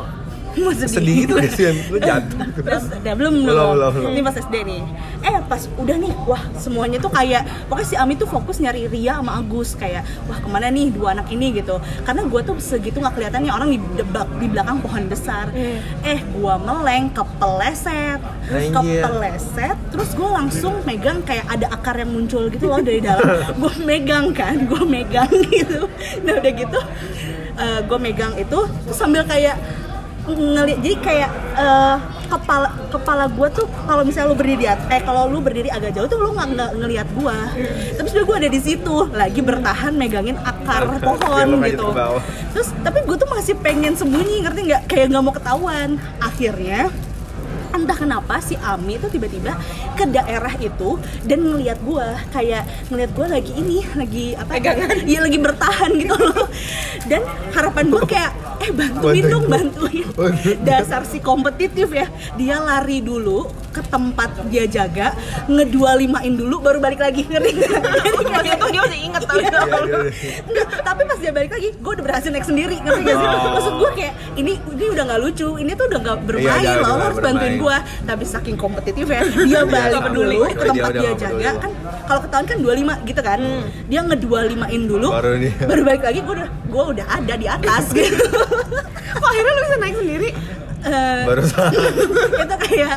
Mau 0.56 0.72
sedih. 0.72 0.88
sedih 0.88 1.16
gitu 1.28 1.34
gak 1.36 1.52
sih? 1.52 1.66
Lu 1.92 1.98
jatuh 2.00 2.40
Terus 2.56 2.84
udah 2.92 3.14
belum 3.16 3.34
Belum, 3.44 3.68
belum. 3.76 4.12
Ini 4.16 4.22
pas 4.24 4.36
SD 4.40 4.56
nih. 4.64 4.82
Eh 5.26 5.36
pas 5.46 5.62
udah 5.76 5.98
nih, 6.00 6.14
wah 6.26 6.44
semuanya 6.56 6.98
tuh 7.02 7.12
kayak 7.12 7.44
pokoknya 7.68 7.88
si 7.88 7.96
Ami 8.00 8.14
tuh 8.16 8.30
fokus 8.30 8.64
nyari 8.64 8.88
Ria 8.88 9.20
sama 9.20 9.42
Agus 9.42 9.76
kayak 9.76 10.08
wah 10.32 10.38
ke 10.40 10.48
mana 10.48 10.72
nih 10.72 10.96
dua 10.96 11.18
anak 11.18 11.28
ini 11.34 11.60
gitu. 11.60 11.78
Karena 12.08 12.24
gue 12.24 12.42
tuh 12.46 12.56
segitu 12.62 13.04
nggak 13.04 13.14
kelihatannya 13.20 13.52
orang 13.52 13.70
di 13.76 13.80
debak 14.00 14.28
di 14.40 14.48
belakang 14.48 14.80
pohon 14.80 15.04
besar. 15.12 15.52
Hmm. 15.52 15.80
Eh 16.06 16.20
gua 16.40 16.56
meleng 16.62 17.12
kepeleset, 17.12 18.22
Anjir. 18.50 18.72
kepeleset. 18.72 19.78
Terus 19.92 20.10
gue 20.16 20.30
langsung 20.30 20.74
megang 20.88 21.20
kayak 21.26 21.46
ada 21.52 21.68
akar 21.74 22.00
yang 22.00 22.12
muncul 22.14 22.48
gitu 22.48 22.72
loh 22.72 22.80
dari 22.80 23.04
dalam. 23.04 23.26
gue 23.62 23.74
megang 23.84 24.32
kan, 24.32 24.56
gue 24.66 24.84
megang 24.88 25.32
gitu. 25.52 25.90
Nah 26.24 26.34
udah 26.40 26.54
gitu, 26.54 26.80
gue 27.86 28.00
megang 28.00 28.34
itu 28.36 28.60
terus 28.86 28.98
sambil 28.98 29.24
kayak 29.26 29.56
ngeliat 30.26 30.80
jadi 30.82 30.98
kayak 31.02 31.30
eh, 31.56 31.98
kepala 32.26 32.70
kepala 32.90 33.30
gue 33.30 33.48
tuh 33.54 33.70
kalau 33.86 34.02
misalnya 34.02 34.34
lu 34.34 34.38
berdiri 34.38 34.66
eh 34.66 35.02
kalau 35.06 35.30
lu 35.30 35.40
berdiri 35.46 35.70
agak 35.70 35.94
jauh 35.94 36.10
tuh 36.10 36.18
lu 36.18 36.34
nggak 36.34 36.58
nggak 36.58 36.72
ngelihat 36.82 37.08
gue 37.14 37.38
tapi 38.02 38.08
sebenarnya 38.10 38.26
gue 38.26 38.38
ada 38.42 38.50
di 38.50 38.60
situ 38.66 38.96
lagi 39.14 39.42
bertahan 39.46 39.94
megangin 39.94 40.38
akar 40.42 40.90
pohon 40.98 41.62
aja 41.62 41.70
gitu. 41.70 41.88
terus 42.50 42.70
tapi 42.82 43.06
gue 43.06 43.16
tuh 43.22 43.30
masih 43.30 43.56
pengen 43.62 43.94
sembunyi 43.94 44.42
ngerti 44.42 44.62
nggak? 44.66 44.84
Kayak 44.90 45.06
nggak 45.14 45.24
mau 45.24 45.34
ketahuan. 45.34 45.90
Akhirnya 46.18 46.90
entah 47.76 47.98
kenapa 47.98 48.40
si 48.40 48.56
Ami 48.64 48.96
tuh 48.96 49.12
tiba-tiba 49.12 49.52
ke 50.00 50.08
daerah 50.08 50.56
itu 50.64 50.96
dan 51.28 51.44
ngelihat 51.44 51.76
gue 51.84 52.08
kayak 52.32 52.64
ngelihat 52.88 53.12
gue 53.12 53.28
lagi 53.28 53.52
ini 53.54 53.78
lagi 53.94 54.26
apa? 54.34 54.52
Pegangan. 54.58 54.98
Iya 55.04 55.20
lagi 55.28 55.38
bertahan 55.42 55.90
gitu 56.00 56.16
loh. 56.16 56.48
Dan 57.06 57.22
harapan 57.52 57.86
gue 57.92 58.04
kayak 58.16 58.32
eh 58.62 58.72
bantuin 58.72 59.22
Bantuin. 59.22 59.32
dong 59.32 59.46
Bantuin. 59.50 60.06
dasar 60.68 61.04
si 61.08 61.20
kompetitif 61.20 61.92
ya. 61.92 62.08
Dia 62.40 62.60
lari 62.62 63.02
dulu 63.04 63.48
ke 63.76 63.82
tempat 63.86 64.30
dia 64.48 64.64
jaga 64.66 65.12
ngedua 65.46 66.00
limain 66.00 66.32
dulu 66.32 66.58
baru 66.58 66.80
balik 66.80 66.98
lagi 66.98 67.28
nggak? 67.28 67.44
Jadi 68.32 68.50
itu 68.50 68.66
dia 68.72 68.82
masih 68.82 69.00
inget 69.02 69.22
tapi 69.22 69.44
Iya. 69.46 69.52
Iya, 69.52 69.82
iya, 69.84 70.00
iya. 70.48 70.64
Tapi 70.80 71.02
pas 71.04 71.18
dia 71.18 71.32
balik 71.32 71.52
lagi, 71.52 71.70
gue 71.72 71.92
udah 71.92 72.04
berhasil 72.04 72.30
naik 72.30 72.46
sendiri, 72.46 72.76
ngerti 72.78 73.02
gak 73.04 73.16
sih? 73.16 73.28
Oh. 73.28 73.52
Maksud 73.52 73.74
gue 73.76 73.90
kayak, 73.94 74.14
ini 74.36 74.54
ini 74.58 74.86
udah 74.90 75.04
gak 75.06 75.20
lucu, 75.20 75.48
ini 75.58 75.72
tuh 75.74 75.86
udah 75.86 76.00
gak 76.02 76.18
bermain 76.24 76.64
Iya, 76.64 76.80
loh, 76.80 76.96
harus 76.96 77.18
bermain. 77.18 77.36
bantuin 77.36 77.56
gue 77.60 77.78
Tapi 78.06 78.24
saking 78.24 78.56
kompetitif 78.56 79.06
ya, 79.06 79.22
dia 79.22 79.62
balik 79.64 79.92
nggak 79.94 80.14
dulu 80.14 80.38
ke 80.46 80.54
Dia 80.56 80.66
tempat 80.66 80.90
dia 80.90 81.02
nggak 81.04 81.20
jaga 81.20 81.50
kan 81.60 81.72
Kalau 82.06 82.20
ketahuan 82.24 82.46
kan 82.48 82.58
25 82.58 83.10
gitu 83.10 83.22
kan 83.22 83.40
Dia 83.86 84.00
ngedua 84.02 84.40
limain 84.46 84.82
dulu, 84.86 85.08
Baru 85.12 85.32
dia. 85.36 85.54
baru 85.60 85.82
balik 85.84 86.04
lagi, 86.04 86.20
gue 86.22 86.34
udah, 86.34 86.50
gue 86.50 86.84
udah 86.96 87.06
ada 87.12 87.34
di 87.36 87.48
atas 87.48 87.84
gitu 87.92 88.16
Kok 89.16 89.28
akhirnya 89.28 89.52
lu 89.52 89.62
bisa 89.62 89.78
naik 89.78 89.96
sendiri? 89.98 90.30
Eh, 90.86 91.22
Baru 91.26 91.42
itu 92.46 92.56
kayak 92.62 92.96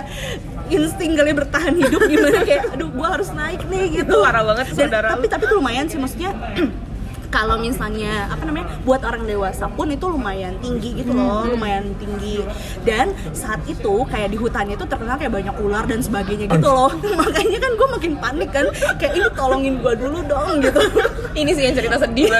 insting 0.68 1.12
kali 1.16 1.32
bertahan 1.34 1.74
hidup 1.76 2.00
gimana 2.06 2.44
kayak 2.44 2.72
aduh 2.72 2.88
gua 2.92 3.16
harus 3.18 3.28
naik 3.32 3.62
nih 3.68 4.02
gitu. 4.02 4.12
Itu 4.14 4.24
parah 4.24 4.44
banget, 4.44 4.66
saudara. 4.72 5.08
tapi 5.16 5.26
tapi 5.28 5.44
tuh 5.48 5.56
lumayan 5.60 5.86
sih 5.88 5.98
maksudnya 6.00 6.30
kalau 7.28 7.60
misalnya 7.60 8.24
apa 8.32 8.42
namanya 8.48 8.72
buat 8.88 9.04
orang 9.04 9.28
dewasa 9.28 9.68
pun 9.68 9.92
itu 9.92 10.08
lumayan 10.08 10.56
tinggi 10.64 10.96
gitu 11.04 11.12
loh 11.12 11.44
lumayan 11.44 11.92
tinggi. 12.00 12.40
Dan 12.88 13.12
saat 13.36 13.60
itu 13.68 14.04
kayak 14.08 14.32
di 14.32 14.38
hutannya 14.40 14.74
itu 14.80 14.86
terkenal 14.88 15.20
kayak 15.20 15.32
banyak 15.36 15.54
ular 15.60 15.84
dan 15.84 16.00
sebagainya 16.00 16.48
gitu 16.48 16.68
loh. 16.68 16.88
Makanya 17.20 17.58
kan 17.60 17.72
gue 17.76 17.88
makin 17.92 18.12
panik 18.16 18.50
kan 18.52 18.66
kayak 18.96 19.12
ini 19.12 19.28
tolongin 19.36 19.74
gue 19.84 19.92
dulu 19.96 20.18
dong 20.24 20.64
gitu. 20.64 20.80
Ini 21.38 21.54
sih 21.54 21.70
yang 21.70 21.76
cerita 21.76 21.96
sedih. 22.02 22.34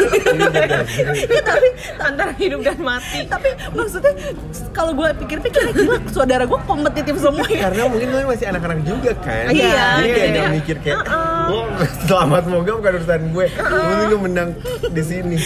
Ya 1.29 1.43
tapi 1.55 1.69
Antara 2.03 2.33
hidup 2.35 2.67
dan 2.67 2.79
mati. 2.83 3.23
tapi 3.29 3.53
maksudnya 3.71 4.11
kalau 4.75 4.91
gue 4.97 5.09
pikir-pikir 5.23 5.71
gila 5.77 6.03
saudara 6.11 6.43
gue 6.49 6.59
kompetitif 6.67 7.15
semua 7.21 7.47
ya. 7.47 7.69
Karena 7.71 7.87
mungkin 7.87 8.09
kalian 8.11 8.29
masih 8.33 8.47
anak-anak 8.51 8.81
juga 8.83 9.13
kan. 9.23 9.53
Iya, 9.53 10.03
Jadi 10.03 10.09
kayak 10.09 10.29
gak 10.29 10.35
kayak, 10.35 10.51
mikir 10.51 10.77
kayak 10.83 10.99
"Uh-uh." 11.05 11.47
Lo 11.49 11.61
selamat 12.09 12.45
moga 12.51 12.73
bukan 12.81 12.93
urusan 12.99 13.23
gue. 13.31 13.47
Lu 13.55 14.05
gue 14.09 14.21
menang 14.25 14.49
di 14.97 15.03
sini. 15.03 15.37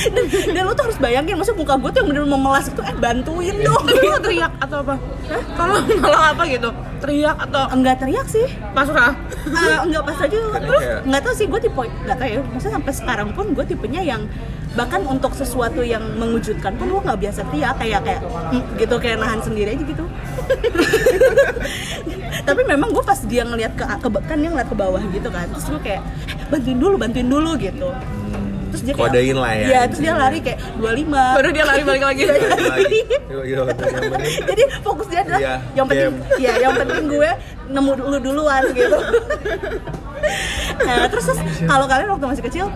dan 0.53 0.63
lo 0.65 0.73
tuh 0.73 0.85
harus 0.91 0.99
bayangin 0.99 1.35
maksudnya 1.35 1.61
muka 1.61 1.75
gue 1.77 1.91
tuh 1.91 1.99
yang 2.01 2.09
bener 2.11 2.25
memelas 2.27 2.67
itu 2.69 2.81
eh 2.81 2.95
bantuin 2.95 3.57
dong. 3.61 3.83
Tapi 3.83 4.07
lo 4.07 4.19
teriak 4.19 4.53
atau 4.59 4.77
apa? 4.81 4.95
Kalau 5.53 5.75
malah 5.99 6.23
apa 6.33 6.43
gitu? 6.47 6.71
Teriak 7.01 7.37
atau? 7.41 7.63
Enggak 7.71 7.97
teriak 7.99 8.27
sih. 8.27 8.47
Pasrah? 8.73 9.13
Eh, 9.47 9.79
enggak 9.83 10.03
pas 10.05 10.19
aja. 10.19 10.37
Terus 10.37 10.83
kayak- 10.83 11.03
nggak 11.05 11.21
tahu 11.21 11.35
sih 11.35 11.47
gue 11.47 11.61
tipe 11.61 11.83
nggak 11.83 12.17
tahu 12.17 12.29
ya. 12.29 12.41
Maksudnya 12.45 12.75
sampai 12.77 12.93
sekarang 12.93 13.29
pun 13.33 13.45
gue 13.53 13.65
tipenya 13.65 14.03
yang 14.03 14.23
bahkan 14.73 15.05
untuk 15.05 15.37
sesuatu 15.37 15.85
yang 15.85 16.01
mengejutkan 16.17 16.73
pun 16.77 16.89
gue 16.89 17.01
nggak 17.03 17.21
biasa 17.21 17.41
teriak. 17.49 17.75
Kayak 17.77 18.01
kayak 18.05 18.21
"Hmm," 18.25 18.63
gitu 18.77 18.95
kayak 18.97 19.17
nahan 19.19 19.41
sendiri 19.41 19.75
aja 19.75 19.85
gitu. 19.85 20.05
Tapi 22.49 22.63
memang 22.67 22.91
gue 22.91 23.05
pas 23.05 23.21
dia 23.23 23.45
ngelihat 23.45 23.73
ke, 23.77 23.85
ke 23.85 24.09
kan 24.25 24.37
dia 24.41 24.51
ngeliat 24.51 24.69
ke 24.69 24.77
bawah 24.77 25.03
gitu 25.09 25.29
kan. 25.29 25.47
Terus 25.53 25.67
gue 25.69 25.81
kayak 25.83 26.01
"Eh, 26.27 26.47
bantuin 26.49 26.79
dulu 26.79 26.95
bantuin 26.97 27.29
dulu 27.29 27.51
gitu 27.57 27.89
terus 28.83 28.91
dia 28.91 28.95
kayak 28.99 29.13
Kodein 29.15 29.37
lah 29.39 29.53
ya. 29.55 29.67
Iya, 29.71 29.81
terus 29.87 30.01
dia 30.03 30.13
lari 30.19 30.39
kayak 30.43 30.59
25 30.75 31.39
Baru 31.39 31.49
dia 31.55 31.65
lari 31.65 31.83
balik 31.87 32.03
lagi. 32.03 32.23
Penting 32.27 33.07
jadi 34.43 34.63
fokus 34.83 35.07
dia 35.07 35.21
adalah 35.23 35.39
Iya, 35.39 35.55
yang 35.73 35.87
penting 35.87 36.11
game. 36.11 36.43
ya 36.43 36.53
yang 36.59 36.73
penting 36.77 37.05
gue 37.07 37.31
nemu 37.71 37.93
dulu 37.95 38.17
duluan 38.19 38.63
gitu 38.75 38.99
nah 40.83 41.07
terus, 41.07 41.25
terus 41.27 41.39
kalau 41.63 41.87
kalian 41.87 42.11
waktu 42.11 42.27
masih 42.29 42.45
kecil 42.47 42.67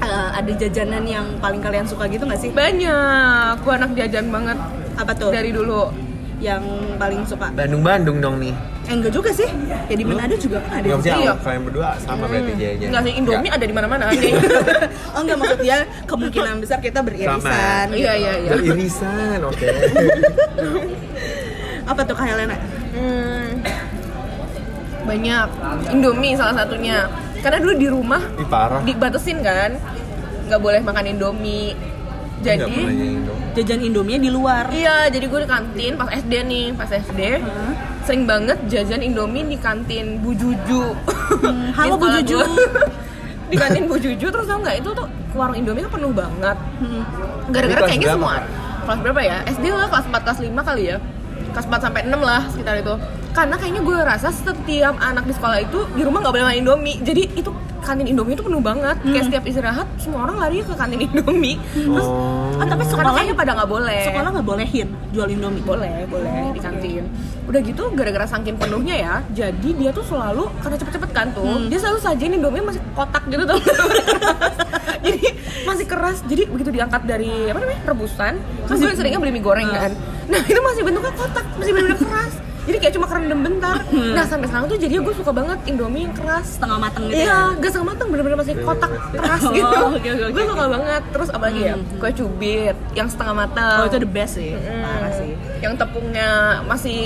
eh, 0.00 0.28
ada 0.34 0.50
jajanan 0.50 1.04
yang 1.04 1.26
paling 1.38 1.60
kalian 1.60 1.84
suka 1.84 2.04
gitu 2.08 2.24
nggak 2.24 2.40
sih 2.40 2.50
Banyak. 2.52 3.60
Gua 3.62 3.72
anak 3.76 3.96
jajan 3.96 4.28
banget 4.28 4.58
apa 4.96 5.12
tuh 5.14 5.32
dari 5.32 5.50
dulu. 5.50 5.88
Yang 6.40 6.64
paling 6.96 7.20
suka 7.22 7.52
Bandung-Bandung 7.52 8.18
dong 8.18 8.36
nih. 8.38 8.56
eh, 8.82 8.92
enggak 8.92 9.12
juga 9.12 9.30
sih 9.30 9.44
ya 9.86 9.92
di 9.92 10.02
Manado 10.02 10.34
juga 10.34 10.58
kan 10.62 10.80
ada 10.80 10.86
Gak 10.86 10.98
mesti 10.98 11.10
Iya. 11.10 11.16
awal, 11.22 11.36
kalian 11.38 11.62
berdua 11.62 11.88
sama 12.00 12.24
berarti 12.24 12.52
jayanya. 12.56 12.86
Enggak 12.86 13.02
sih 13.02 13.12
Indomie 13.14 13.50
ada 13.50 13.62
di 13.62 13.74
mana-mana. 13.74 14.04
oh 15.14 15.20
enggak 15.20 15.36
maksud 15.36 15.58
dia 15.60 15.78
kemungkinan 16.04 16.54
besar 16.58 16.78
kita 16.78 16.98
beririsan 16.98 17.38
Sama. 17.38 17.92
gitu. 17.92 18.00
Iya 18.00 18.12
iya 18.16 18.32
iya. 18.40 18.50
Beririsan, 18.50 19.38
oke. 19.42 19.66
apa 21.86 22.00
tuh 22.02 22.14
Kak 22.14 22.26
Helena 22.26 22.56
Hmm, 22.90 23.62
banyak 25.02 25.46
Indomie 25.90 26.34
salah 26.34 26.54
satunya 26.56 27.06
karena 27.38 27.58
dulu 27.58 27.74
di 27.74 27.86
rumah 27.86 28.22
Ih 28.34 28.44
parah. 28.44 28.82
dibatasin 28.82 29.38
kan 29.40 29.78
nggak 30.44 30.58
boleh 30.58 30.80
makan 30.80 31.06
Indomie 31.08 31.78
jadi 32.40 32.76
jajan 33.56 33.80
Indomie 33.84 34.18
di 34.18 34.30
luar. 34.32 34.72
Iya 34.72 35.12
jadi 35.12 35.26
gue 35.28 35.40
di 35.44 35.48
kantin 35.48 35.92
pas 36.00 36.08
SD 36.08 36.32
nih 36.48 36.66
pas 36.72 36.88
SD 36.88 37.20
Hah? 37.44 37.72
sering 38.08 38.24
banget 38.24 38.58
jajan 38.66 39.04
Indomie 39.04 39.44
di 39.44 39.56
kantin 39.60 40.24
Bu 40.24 40.32
Juju. 40.32 40.96
Hmm, 41.44 41.70
halo 41.76 42.00
Bu 42.00 42.08
Juju. 42.20 42.40
di 43.50 43.56
kantin 43.58 43.84
Bu 43.90 44.00
Juju 44.00 44.26
terus 44.30 44.46
tau 44.48 44.58
nggak 44.62 44.80
itu 44.80 44.90
tuh 44.96 45.06
warung 45.36 45.56
Indomie 45.56 45.84
tuh 45.84 45.92
penuh 45.92 46.12
banget. 46.14 46.56
Hmm. 46.80 47.02
gara-gara 47.50 47.86
kayaknya 47.86 48.14
semua 48.16 48.40
kelas 48.80 48.98
berapa 49.04 49.20
ya? 49.22 49.36
SD 49.46 49.64
lah 49.70 49.86
kelas 49.86 50.06
4 50.08 50.24
kelas 50.24 50.38
5 50.40 50.68
kali 50.68 50.82
ya 50.90 50.96
kelas 51.50 51.66
4 51.66 51.80
sampai 51.80 52.00
6 52.04 52.16
lah 52.20 52.42
sekitar 52.48 52.74
itu. 52.76 52.94
Karena 53.30 53.54
kayaknya 53.54 53.80
gue 53.80 53.96
rasa 53.96 54.28
setiap 54.28 54.94
anak 54.96 55.22
di 55.22 55.32
sekolah 55.32 55.58
itu 55.60 55.86
di 55.92 56.02
rumah 56.02 56.18
nggak 56.20 56.32
boleh 56.32 56.44
makan 56.44 56.58
Indomie. 56.58 56.98
Jadi 56.98 57.22
itu 57.32 57.50
kantin 57.80 58.04
Indomie 58.04 58.34
itu 58.34 58.42
penuh 58.42 58.58
banget. 58.58 58.98
Kayak 59.00 59.24
setiap 59.24 59.44
istirahat 59.44 59.86
semua 59.96 60.24
orang 60.24 60.36
lari 60.36 60.60
ke 60.60 60.72
kantin 60.72 61.00
Indomie. 61.00 61.56
Terus 61.72 62.02
Oh. 62.02 62.58
Ah, 62.58 62.66
tapi 62.66 62.84
sekolah 62.84 63.14
kayaknya 63.14 63.32
pada 63.32 63.52
nggak 63.54 63.70
boleh. 63.70 64.02
sekolah 64.04 64.28
nggak 64.30 64.44
bolehin 64.44 64.88
jual 65.10 65.24
Indomie? 65.26 65.62
Boleh 65.62 66.04
boleh 66.04 66.50
di 66.50 66.60
kantin. 66.60 67.06
Udah 67.46 67.60
gitu 67.60 67.82
gara-gara 67.90 68.26
saking 68.26 68.54
penuhnya 68.54 68.94
ya 68.94 69.14
jadi 69.32 69.70
dia 69.72 69.90
tuh 69.90 70.02
selalu 70.02 70.46
karena 70.60 70.76
cepet-cepet 70.76 71.10
kan 71.10 71.26
tuh 71.30 71.42
Hmm. 71.42 71.66
dia 71.66 71.78
selalu 71.78 71.98
sajiin 71.98 72.34
indomie 72.36 72.60
masih 72.60 72.82
kotak 72.92 73.26
gitu 73.26 73.42
tuh. 73.44 73.58
Jadi 75.00 75.32
masih 75.64 75.86
keras. 75.88 76.20
Jadi 76.22 76.44
begitu 76.46 76.70
diangkat 76.70 77.02
dari 77.02 77.48
apa 77.48 77.58
namanya 77.58 77.80
rebusan 77.86 78.36
kan 78.68 78.74
gue 78.76 78.92
seringnya 78.92 79.16
beli 79.16 79.32
mie 79.32 79.40
goreng 79.40 79.66
kan 79.66 79.92
nah 80.30 80.40
itu 80.40 80.60
masih 80.60 80.82
bentuknya 80.82 81.12
kotak 81.12 81.44
masih 81.54 81.72
benar-benar 81.72 81.98
keras 82.00 82.34
jadi 82.60 82.76
kayak 82.78 82.94
cuma 82.94 83.06
kerendam 83.08 83.40
bentar 83.40 83.76
nah 83.90 84.22
sampai 84.22 84.46
sekarang 84.46 84.66
tuh 84.68 84.78
jadinya 84.78 85.02
gue 85.02 85.14
suka 85.16 85.32
banget 85.32 85.58
indomie 85.64 86.06
yang 86.06 86.14
keras 86.14 86.54
setengah 86.54 86.78
matang 86.78 87.02
gitu 87.04 87.18
Iya, 87.18 87.26
ya 87.26 87.38
gak 87.56 87.68
setengah 87.68 87.88
matang 87.88 88.06
bener-bener 88.08 88.38
masih 88.38 88.54
kotak 88.60 88.90
keras 89.10 89.40
Oh, 89.42 89.50
gitu. 89.50 89.76
oke, 89.90 90.08
oke, 90.08 90.26
gue 90.30 90.44
suka 90.44 90.64
banget. 90.68 91.02
Terus 91.10 91.28
apa 91.30 91.44
lagi 91.48 91.60
ya? 91.62 91.74
Hmm. 91.74 91.98
Kue 91.98 92.10
cubit 92.12 92.76
yang 92.92 93.08
setengah 93.08 93.34
matang. 93.34 93.76
oh 93.80 93.86
itu 93.88 93.98
the 93.98 94.06
best 94.08 94.34
sih 94.36 94.52
Mm. 94.52 94.82
parah 94.84 95.12
sih 95.12 95.32
Yang 95.58 95.74
tepungnya 95.76 96.30
masih 96.62 97.00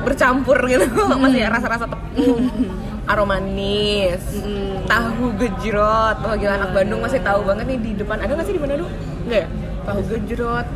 bercampur 0.00 0.56
gitu, 0.64 0.86
masih 1.18 1.40
rasa-rasa 1.44 1.84
tepung. 1.84 2.48
Aroma 3.10 3.36
manis, 3.36 4.22
Mm. 4.32 4.86
tahu 4.86 5.34
gejrot. 5.36 6.16
Oh 6.22 6.32
gila 6.32 6.54
anak 6.54 6.70
Bandung 6.72 7.02
masih 7.02 7.20
tahu 7.20 7.42
banget 7.42 7.66
nih 7.66 7.78
di 7.82 7.90
depan. 7.98 8.16
Ada 8.16 8.32
nggak 8.32 8.46
sih 8.46 8.54
di 8.54 8.60
Manado? 8.62 8.86
Enggak 9.26 9.40
ya? 9.44 9.48
Tahu 9.84 9.98
gejrot. 10.06 10.66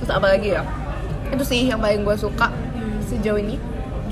Terus 0.00 0.10
apa 0.10 0.26
lagi 0.26 0.48
ya? 0.50 0.62
Itu 1.28 1.42
sih 1.42 1.66
yang 1.66 1.78
paling 1.78 2.02
gue 2.02 2.16
suka 2.16 2.48
sejauh 3.02 3.38
ini. 3.38 3.56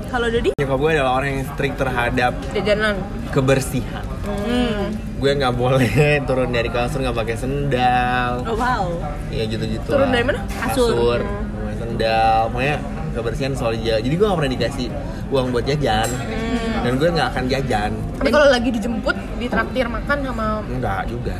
kalau 0.05 0.29
Dodi 0.29 0.53
Nyokap 0.55 0.77
gue 0.77 0.89
adalah 0.91 1.13
orang 1.13 1.29
yang 1.33 1.45
strict 1.49 1.75
terhadap 1.75 2.31
Jajanan. 2.49 2.95
kebersihan. 3.29 4.05
Hmm. 4.23 4.93
Gue 5.17 5.31
nggak 5.33 5.53
boleh 5.53 5.91
turun 6.29 6.49
dari 6.49 6.69
kasur 6.69 7.01
nggak 7.01 7.17
pakai 7.17 7.35
sendal. 7.35 8.45
oh 8.45 8.55
wow 8.55 8.85
Ya 9.27 9.43
gitu-gitu. 9.43 9.83
Turun 9.85 10.07
lah. 10.07 10.13
dari 10.13 10.23
mana? 10.23 10.39
Kasur. 10.47 10.93
Kasur, 10.93 11.19
pakai 11.59 11.77
sendal. 11.77 12.39
Pokoknya 12.47 12.75
kebersihan 13.11 13.51
selalu 13.53 13.75
dijaga. 13.77 13.99
Jadi 14.01 14.15
gue 14.15 14.25
nggak 14.25 14.37
pernah 14.37 14.53
dikasih 14.53 14.87
uang 15.27 15.45
buat 15.51 15.65
jajan. 15.65 16.09
Hmm. 16.13 16.81
Dan 16.85 16.93
gue 16.95 17.09
nggak 17.11 17.27
akan 17.27 17.43
jajan. 17.49 17.91
Tapi 18.15 18.29
kalau 18.29 18.47
lagi 18.47 18.69
dijemput, 18.69 19.15
ditraktir 19.35 19.85
makan 19.89 20.17
sama 20.21 20.45
Enggak 20.63 21.01
juga. 21.07 21.37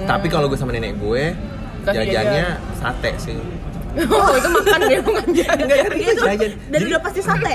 Tapi 0.00 0.26
kalau 0.26 0.46
gue 0.46 0.56
sama 0.56 0.72
nenek 0.72 0.96
gue, 0.96 1.34
Kasih 1.82 2.08
jajannya 2.08 2.46
sate 2.74 3.10
sih. 3.18 3.36
Oh 3.96 4.30
itu 4.32 4.48
makan 4.50 4.80
dia 4.84 5.00
bukan 5.00 5.26
jajan. 5.30 5.66
Itu 5.92 6.12
jajan. 6.20 6.50
dan 6.66 6.80
udah 6.84 7.00
pasti 7.00 7.20
sate 7.20 7.52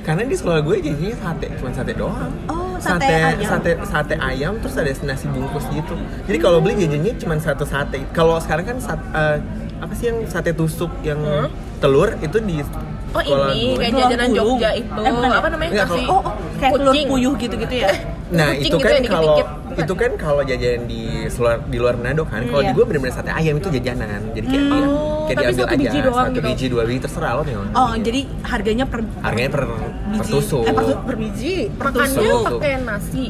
Karena 0.00 0.22
di 0.24 0.34
sekolah 0.34 0.60
gue 0.60 0.76
jajannya 0.80 1.14
sate, 1.14 1.46
cuma 1.54 1.70
sate 1.70 1.92
doang. 1.92 2.32
Oh, 2.46 2.74
sate 2.78 3.04
sate 3.04 3.12
ayam. 3.12 3.44
sate 3.44 3.70
sate 3.84 4.14
ayam 4.16 4.52
terus 4.56 4.74
ada 4.74 4.90
nasi 5.04 5.26
bungkus 5.26 5.68
gitu. 5.68 5.94
Jadi 6.24 6.38
kalau 6.38 6.58
beli 6.58 6.74
jajannya 6.78 7.12
cuma 7.16 7.36
satu 7.36 7.62
sate. 7.62 8.00
Kalau 8.10 8.38
sekarang 8.38 8.64
kan 8.64 8.76
sat, 8.78 8.96
eh, 9.12 9.36
apa 9.78 9.92
sih 9.92 10.08
yang 10.08 10.24
sate 10.24 10.50
tusuk 10.50 10.90
yang 11.02 11.20
Hmm? 11.20 11.52
telur 11.78 12.10
itu 12.18 12.38
di 12.40 12.64
Oh 13.08 13.20
ini 13.20 13.36
gue. 13.70 13.80
kayak 13.80 13.92
jajanan. 13.94 14.28
Jogja 14.30 14.70
itu 14.74 14.88
Eh, 14.98 15.08
bukan 15.10 15.30
apa 15.30 15.48
namanya 15.48 15.70
Enggak, 15.74 15.88
nasi 15.88 16.02
oh, 16.04 16.20
oh 16.20 16.22
kayak 16.58 16.72
telur 16.74 16.92
kucing. 16.92 17.06
puyuh 17.08 17.34
gitu-gitu 17.36 17.74
ya 17.78 17.90
Nah 18.30 18.48
kucing 18.50 18.60
itu 18.60 18.66
gitu 18.70 18.76
kan 18.78 18.92
yang 18.94 19.06
kalau. 19.08 19.36
Itu 19.78 19.94
kan 19.94 20.10
kalau 20.14 20.42
jajanan 20.42 20.82
di 20.84 21.02
luar 21.30 21.56
di 21.64 21.76
luar 21.76 21.94
Manado 21.94 22.22
kan. 22.22 22.42
Kalau 22.42 22.60
iya. 22.60 22.68
di 22.68 22.74
gue 22.74 22.84
bener-bener 22.84 23.14
sate 23.14 23.30
ayam 23.30 23.56
itu 23.56 23.68
jajanan. 23.70 24.20
Jadi 24.32 24.46
kayak 24.46 24.62
Hmm. 24.62 24.72
dia- 24.72 24.86
Oh, 24.88 25.24
kayak 25.28 25.36
tapi 25.36 25.44
diambil 25.44 25.60
satu 25.60 25.68
aja 25.68 25.76
biji 25.84 25.98
doang 26.00 26.16
satu 26.24 26.32
gitu. 26.32 26.48
biji 26.48 26.66
dua 26.68 26.82
biji 26.82 27.00
terserah 27.00 27.32
lo 27.36 27.42
nih. 27.44 27.54
oh 27.74 27.92
jadi 27.98 28.20
harganya 28.42 28.84
per 28.84 28.98
harganya 29.20 29.50
per, 29.50 29.62
per 29.68 29.90
biji 30.16 30.32
tusuk. 30.32 30.64
eh 30.64 30.72
per, 30.72 30.84
per 31.04 31.16
biji 31.16 31.54
per 31.68 31.86
makannya 31.86 32.30
pakai 32.48 32.72
nasi 32.80 33.24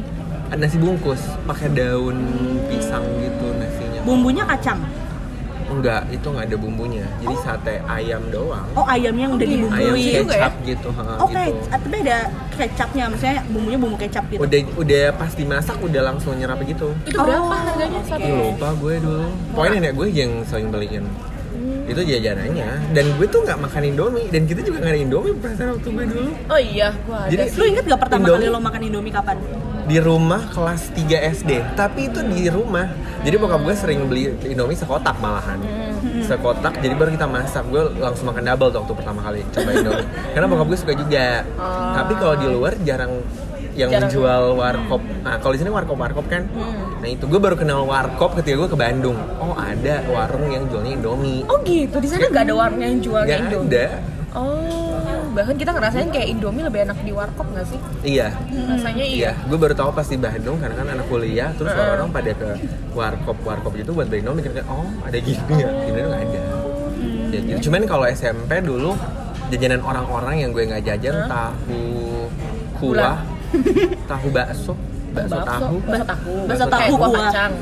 nasi 0.49 0.77
bungkus 0.79 1.21
pakai 1.43 1.67
daun 1.69 2.17
pisang 2.65 3.03
gitu 3.19 3.47
nasinya. 3.53 3.99
bumbunya 4.01 4.43
kacang 4.47 4.79
Enggak, 5.79 6.01
itu 6.09 6.27
nggak 6.27 6.45
ada 6.45 6.57
bumbunya. 6.57 7.05
Jadi 7.17 7.35
sate 7.39 7.73
ayam 7.85 8.21
doang. 8.27 8.67
oh 8.73 8.85
ayamnya 8.85 9.23
yang 9.23 9.33
udah 9.33 9.47
Oh, 9.47 9.49
iya. 9.49 9.55
ayam 9.55 9.93
dibumbui 9.95 10.03
juga 10.05 10.23
kecap 10.29 10.53
gitu, 10.63 10.87
ha, 10.91 11.03
oh 11.15 11.27
kayak 11.27 11.49
gitu. 11.49 11.63
tapi 11.71 11.95
ada 12.01 12.17
kecapnya 12.51 13.03
maksudnya 13.07 13.37
bumbunya 13.47 13.79
bumbu 13.79 13.97
kecap 13.97 14.23
gitu 14.27 14.39
Udah 14.39 14.59
udah 14.75 15.03
pas 15.13 15.31
dimasak 15.31 15.77
udah 15.79 16.01
langsung 16.05 16.33
nyerap 16.35 16.59
gitu. 16.61 16.87
itu 17.01 17.15
Oh, 17.15 17.23
berapa 17.23 17.55
harganya 17.55 18.01
satu 18.03 18.27
lupa 18.27 18.67
gue 18.75 18.93
dulu. 18.99 19.25
Pokoknya 19.51 19.71
nenek 19.79 19.93
gue 19.95 20.07
yang 20.09 20.31
sering 20.43 20.67
beliin. 20.67 21.05
Itu 21.85 22.01
jajanannya. 22.01 22.69
Dan 22.91 23.05
gue 23.15 23.25
tuh 23.25 23.41
nggak 23.41 23.59
makan 23.59 23.81
Indomie. 23.83 24.27
Dan 24.27 24.45
kita 24.45 24.61
juga 24.61 24.77
nggak 24.79 24.93
ada 24.93 25.01
Indomie 25.01 25.33
perasaan 25.33 25.69
waktu 25.73 25.89
gue 25.89 26.05
dulu. 26.07 26.31
oh 26.45 26.59
iya 26.59 26.87
gua 27.01 27.19
ada 27.23 27.31
Jadi- 27.31 27.49
lu 27.51 27.63
inget 27.65 27.83
gak 27.85 27.99
pertama 27.99 28.21
Indomie. 28.21 28.39
kali 28.41 28.51
lo 28.51 28.59
makan 28.59 28.81
indomie 28.83 29.09
kapan 29.11 29.37
Di 29.89 29.97
rumah 29.97 30.45
kelas 30.47 30.93
3 30.93 31.33
SD. 31.33 31.51
Tapi 31.73 32.07
itu 32.07 32.21
di 32.21 32.45
rumah. 32.47 32.85
Jadi 33.19 33.35
bokap 33.35 33.65
gue 33.65 33.73
sering 33.73 34.05
beli 34.05 34.29
Indomie 34.45 34.77
sekotak 34.77 35.17
malahan. 35.17 35.57
Hmm. 35.57 36.21
Sekotak. 36.21 36.77
Jadi 36.77 36.93
baru 36.93 37.09
kita 37.09 37.25
masak. 37.25 37.65
Gue 37.67 37.89
langsung 37.97 38.29
makan 38.29 38.45
double 38.45 38.69
tuh 38.69 38.79
waktu 38.79 38.93
pertama 38.93 39.19
kali 39.19 39.41
coba 39.49 39.69
Indomie. 39.73 40.05
Karena 40.31 40.45
bokap 40.45 40.67
gue 40.69 40.77
suka 40.77 40.93
juga. 40.93 41.41
Oh. 41.57 41.93
Tapi 41.97 42.13
kalau 42.15 42.35
di 42.37 42.47
luar 42.47 42.73
jarang 42.85 43.13
yang 43.73 43.89
Jarang. 43.89 44.11
menjual 44.11 44.43
warkop. 44.53 45.01
Nah, 45.23 45.35
kalau 45.39 45.53
di 45.55 45.59
sini 45.59 45.71
warkop 45.71 45.95
warkop 45.95 46.25
kan. 46.27 46.43
Hmm. 46.51 46.99
Nah 46.99 47.09
itu 47.09 47.23
gue 47.25 47.39
baru 47.39 47.55
kenal 47.55 47.81
warkop 47.83 48.37
ketika 48.37 48.55
gue 48.59 48.69
ke 48.69 48.77
Bandung. 48.77 49.17
Oh 49.39 49.55
ada 49.55 50.05
warung 50.05 50.45
yang 50.47 50.67
jualnya 50.67 50.93
Indomie. 50.93 51.41
oh 51.47 51.57
gitu 51.63 51.97
di 51.97 52.05
sana 52.05 52.27
nggak 52.27 52.45
ada 52.45 52.55
warung 52.55 52.77
yang 52.77 52.99
jualnya 52.99 53.29
Gak 53.31 53.39
Indomie 53.47 53.71
ada. 53.71 53.85
oh 54.35 54.78
bahkan 55.29 55.55
kita 55.55 55.71
ngerasain 55.71 56.09
kayak 56.09 56.27
Indomie 56.29 56.61
lebih 56.61 56.79
enak 56.83 56.97
di 56.99 57.11
warkop 57.11 57.47
nggak 57.47 57.65
sih 57.65 57.79
Iya. 58.01 58.27
rasanya 58.67 59.03
Iya, 59.03 59.15
iya 59.15 59.31
gue 59.39 59.57
baru 59.57 59.73
tahu 59.73 59.89
pas 59.91 60.05
di 60.05 60.17
Bandung 60.17 60.57
karena 60.57 60.75
kan 60.75 60.87
anak 60.89 61.05
kuliah, 61.05 61.49
terus 61.53 61.69
Heeh. 61.69 61.79
orang-orang 61.79 62.09
pada 62.09 62.31
ke 62.33 62.49
warkop 62.91 63.37
warkop 63.41 63.71
gitu 63.73 63.91
buat 63.91 64.07
beli 64.07 64.21
Indomie 64.21 64.41
kan 64.41 64.65
oh 64.67 64.87
ada 65.01 65.17
gini 65.17 65.39
ya, 65.55 65.69
di 65.69 65.89
Bandung 65.89 66.09
nggak 66.09 66.23
ada. 66.23 66.41
Ya, 67.29 67.39
gitu. 67.39 67.69
Cuman 67.69 67.85
kalau 67.85 68.05
SMP 68.05 68.51
dulu 68.59 68.91
jajanan 69.49 69.81
orang-orang 69.81 70.35
yang 70.39 70.49
gue 70.49 70.63
nggak 70.63 70.83
jajan 70.83 71.15
Hah? 71.15 71.27
tahu 71.27 71.81
kuah, 72.77 73.17
tahu 74.11 74.27
bakso, 74.29 74.73
bakso 75.11 75.37
tahu 75.41 75.75
bakso 75.83 76.05
tahu 76.05 76.33
Bakso 76.45 76.65
tahu 76.67 76.91
kuah 76.95 77.11
kacang 77.23 77.53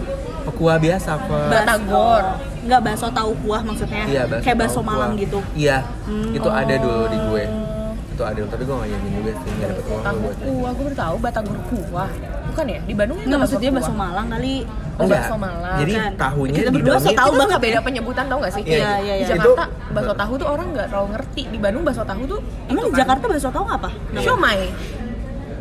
Oh, 0.47 0.53
kuah 0.53 0.79
biasa 0.79 1.11
kuah 1.27 1.51
Batagor. 1.51 2.23
Nggak 2.67 2.81
bakso 2.83 3.07
tahu 3.09 3.31
kuah 3.39 3.61
maksudnya. 3.61 4.03
iya 4.05 4.23
bakso 4.23 4.43
Kayak 4.43 4.57
bakso 4.59 4.79
Malang 4.81 5.11
kuah. 5.11 5.23
gitu. 5.23 5.39
iya 5.55 5.77
Hmm, 6.03 6.31
itu 6.31 6.49
ada 6.51 6.75
dulu 6.75 7.03
di 7.05 7.17
gue 7.21 7.43
Oh. 7.47 7.93
itu 8.09 8.23
ada 8.25 8.39
tapi 8.45 8.63
gue 8.63 8.75
nggak 8.75 8.89
nyanyi 8.89 9.09
juga 9.13 9.31
sih 9.35 9.49
nggak 9.53 9.67
dapet 9.69 9.83
uang 9.85 10.01
tahu 10.01 10.17
buat 10.19 10.35
kuah 10.37 10.71
gue 10.71 10.83
baru 10.83 10.97
tahu 10.97 11.15
batagor 11.17 11.59
kuah 11.69 12.09
bukan 12.47 12.65
ya 12.67 12.79
di 12.81 12.93
Bandung 12.93 13.17
Nggak 13.21 13.39
maksudnya 13.39 13.69
bakso 13.71 13.93
Malang 13.93 14.27
kali. 14.27 14.55
Oh, 14.97 15.05
Enggak. 15.05 15.21
bakso 15.21 15.35
Malang. 15.37 15.77
jadi 15.77 15.93
Kan. 15.93 16.11
tahunya 16.17 16.55
Kita 16.55 16.67
di 16.67 16.73
berdua 16.73 16.89
so 16.89 16.97
dalamnya 16.97 17.13
tahu 17.15 17.29
Itu 17.29 17.37
banget 17.39 17.57
beda 17.61 17.79
penyebutan 17.81 18.25
tau 18.25 18.37
gak 18.39 18.51
sih? 18.51 18.61
Iya, 18.63 18.75
iya, 18.75 18.91
iya. 18.97 19.13
Di 19.15 19.23
Itu- 19.23 19.31
Jakarta 19.53 19.63
bakso 19.87 20.13
tahu 20.15 20.33
tuh 20.35 20.47
orang 20.47 20.67
nggak 20.73 20.87
terlalu 20.89 21.07
ngerti. 21.13 21.41
Di 21.47 21.57
Bandung 21.57 21.83
bakso 21.85 22.03
tahu 22.03 22.21
tuh 22.25 22.39
Emang 22.65 22.81
itu 22.81 22.89
di 22.89 22.91
kan. 22.91 22.99
Jakarta 22.99 23.23
bakso 23.27 23.49
tahu 23.51 23.65
apa? 23.69 23.89
Siomay. 24.17 24.59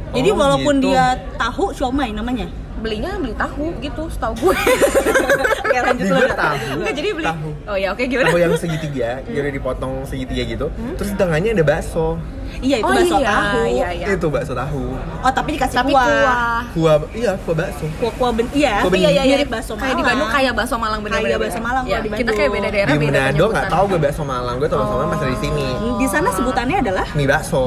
Jadi 0.09 0.29
Oh, 0.29 0.35
walaupun 0.35 0.75
gitu. 0.75 0.89
dia 0.89 1.05
tahu 1.37 1.65
siomay 1.71 2.09
namanya. 2.11 2.49
Belinya 2.87 3.19
beli 3.19 3.35
tahu 3.35 3.75
gitu, 3.77 4.03
setahu 4.07 4.33
gue. 4.39 4.55
Oke 5.67 5.77
lanjut 5.77 5.99
Di 5.99 6.07
gue 6.07 6.15
lanjut. 6.17 6.39
tahu. 6.39 6.57
Enggak 6.79 6.95
jadi 6.95 7.09
beli. 7.11 7.27
Tahu. 7.27 7.49
Oh 7.67 7.75
ya, 7.75 7.89
oke 7.91 8.03
gimana? 8.07 8.31
tahu 8.31 8.39
yang 8.39 8.55
segitiga 8.55 9.09
jadi 9.27 9.51
dipotong 9.51 10.07
segitiga 10.07 10.43
gitu 10.47 10.67
terus 10.95 11.11
di 11.11 11.17
tengahnya 11.17 11.51
ada 11.51 11.65
bakso 11.67 12.15
Iya 12.57 12.79
itu 12.79 12.87
oh 12.87 12.95
bakso 12.95 13.17
iya, 13.19 13.27
tahu. 13.29 13.61
iya, 13.67 13.89
iya. 13.93 14.07
itu 14.09 14.27
bakso 14.31 14.53
tahu 14.55 14.95
Oh 15.19 15.33
tapi 15.35 15.49
dikasih 15.53 15.77
Tapi 15.77 15.91
kuah. 15.91 16.07
kuah. 16.07 16.63
kuah 16.73 16.97
iya 17.13 17.33
kuah 17.37 17.57
bakso 17.59 17.85
Kuah 17.99 18.13
kuah 18.15 18.31
ben 18.31 18.47
iya. 18.55 18.81
Kuah. 18.81 18.95
Iya, 18.95 19.11
iya, 19.11 19.23
iya. 19.25 19.35
Mirip 19.37 19.51
bakso 19.51 19.75
Malang. 19.75 19.83
Kayak 19.83 19.97
di 19.97 20.05
Bandung 20.07 20.31
kayak 20.31 20.53
bakso 20.55 20.75
Malang 20.79 21.01
bener 21.03 21.19
Kayak 21.19 21.39
bakso 21.43 21.59
Malang 21.61 21.85
ya, 21.85 21.99
Kita 22.01 22.31
kayak 22.31 22.51
beda 22.55 22.69
daerah 22.71 22.89
di 22.89 22.99
beda 23.03 23.19
Manado 23.21 23.45
nggak 23.51 23.67
tahu 23.69 23.85
gue 23.91 24.01
bakso 24.01 24.23
Malang 24.23 24.55
gue 24.57 24.69
tau 24.71 24.79
bakso 24.79 24.95
Malang 24.95 25.09
pas 25.11 25.19
Oh. 25.19 25.27
di 25.27 25.39
sini 25.39 25.67
Di 25.99 26.07
sana 26.07 26.29
sebutannya 26.31 26.77
adalah 26.81 27.07
mie 27.13 27.27
bakso. 27.27 27.63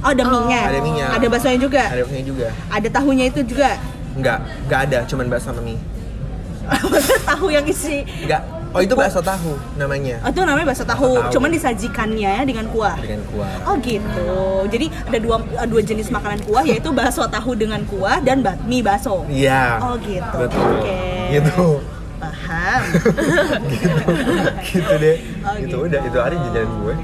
Oh 0.00 0.08
ada 0.08 0.22
Oh. 0.22 0.30
mie-nya. 0.32 0.60
Ada 0.64 0.78
mie-nya. 0.80 1.06
Ada 1.12 1.26
baksonya 1.28 1.58
juga. 1.60 1.82
ada 1.84 2.00
baksonya 2.00 2.24
juga 2.24 2.46
Ada 2.72 2.88
tahunya 2.90 3.24
itu 3.28 3.40
juga. 3.44 3.70
Nggak 4.14 4.38
nggak 4.64 4.80
ada 4.84 4.98
cuman 5.04 5.26
bakso 5.26 5.50
sama 5.50 5.60
mie 5.60 5.78
tahu 7.22 7.46
yang 7.48 7.62
isi. 7.64 8.08
nggak 8.22 8.40
oh 8.70 8.80
itu 8.80 8.94
bakso 8.94 9.20
tahu 9.20 9.52
namanya 9.74 10.16
Oh, 10.20 10.30
itu 10.30 10.40
namanya 10.40 10.66
bakso 10.66 10.82
tahu. 10.82 11.20
tahu. 11.20 11.30
Cuman 11.30 11.50
disajikannya 11.50 12.40
dengan 12.42 12.66
kuah. 12.66 12.96
dengan 12.96 13.20
kuah 13.28 13.52
Oh 13.64 13.76
gitu. 13.78 14.32
Jadi 14.66 14.86
ada 14.88 15.18
dua 15.18 15.36
dua 15.64 15.80
jenis 15.80 16.08
makanan 16.08 16.40
kuah 16.42 16.62
yaitu 16.62 16.88
bakso 16.90 17.28
tahu 17.28 17.52
dengan 17.52 17.84
kuah 17.84 18.18
dan 18.18 18.40
ba- 18.40 18.56
mie 18.64 18.80
bakso. 18.80 19.28
iya 19.28 19.76
Oh 19.78 19.94
gitu. 20.00 20.36
betul 20.40 20.64
Oke. 20.74 20.98
gitu 21.30 21.68
Paham. 22.16 22.82
gitu 24.64 24.92
deh 24.96 25.16
Oh, 25.42 25.54
itu 25.54 25.66
gitu. 25.66 25.76
udah 25.82 26.00
itu 26.00 26.18
hari 26.18 26.36
jajanan 26.40 26.70
gue 26.78 26.94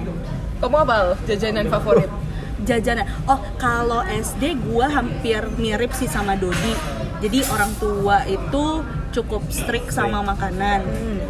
Kamu 0.58 0.76
apa 0.78 0.96
jajanan 1.26 1.66
favorit? 1.68 2.10
Jajanan. 2.64 3.06
Oh, 3.24 3.40
kalau 3.56 4.04
SD 4.04 4.60
gua 4.68 4.90
hampir 4.90 5.40
mirip 5.56 5.92
sih 5.96 6.08
sama 6.08 6.36
Dodi. 6.36 6.74
Jadi 7.20 7.44
orang 7.52 7.72
tua 7.76 8.24
itu 8.24 8.84
cukup 9.12 9.44
strict 9.52 9.92
sama 9.92 10.20
makanan. 10.24 10.84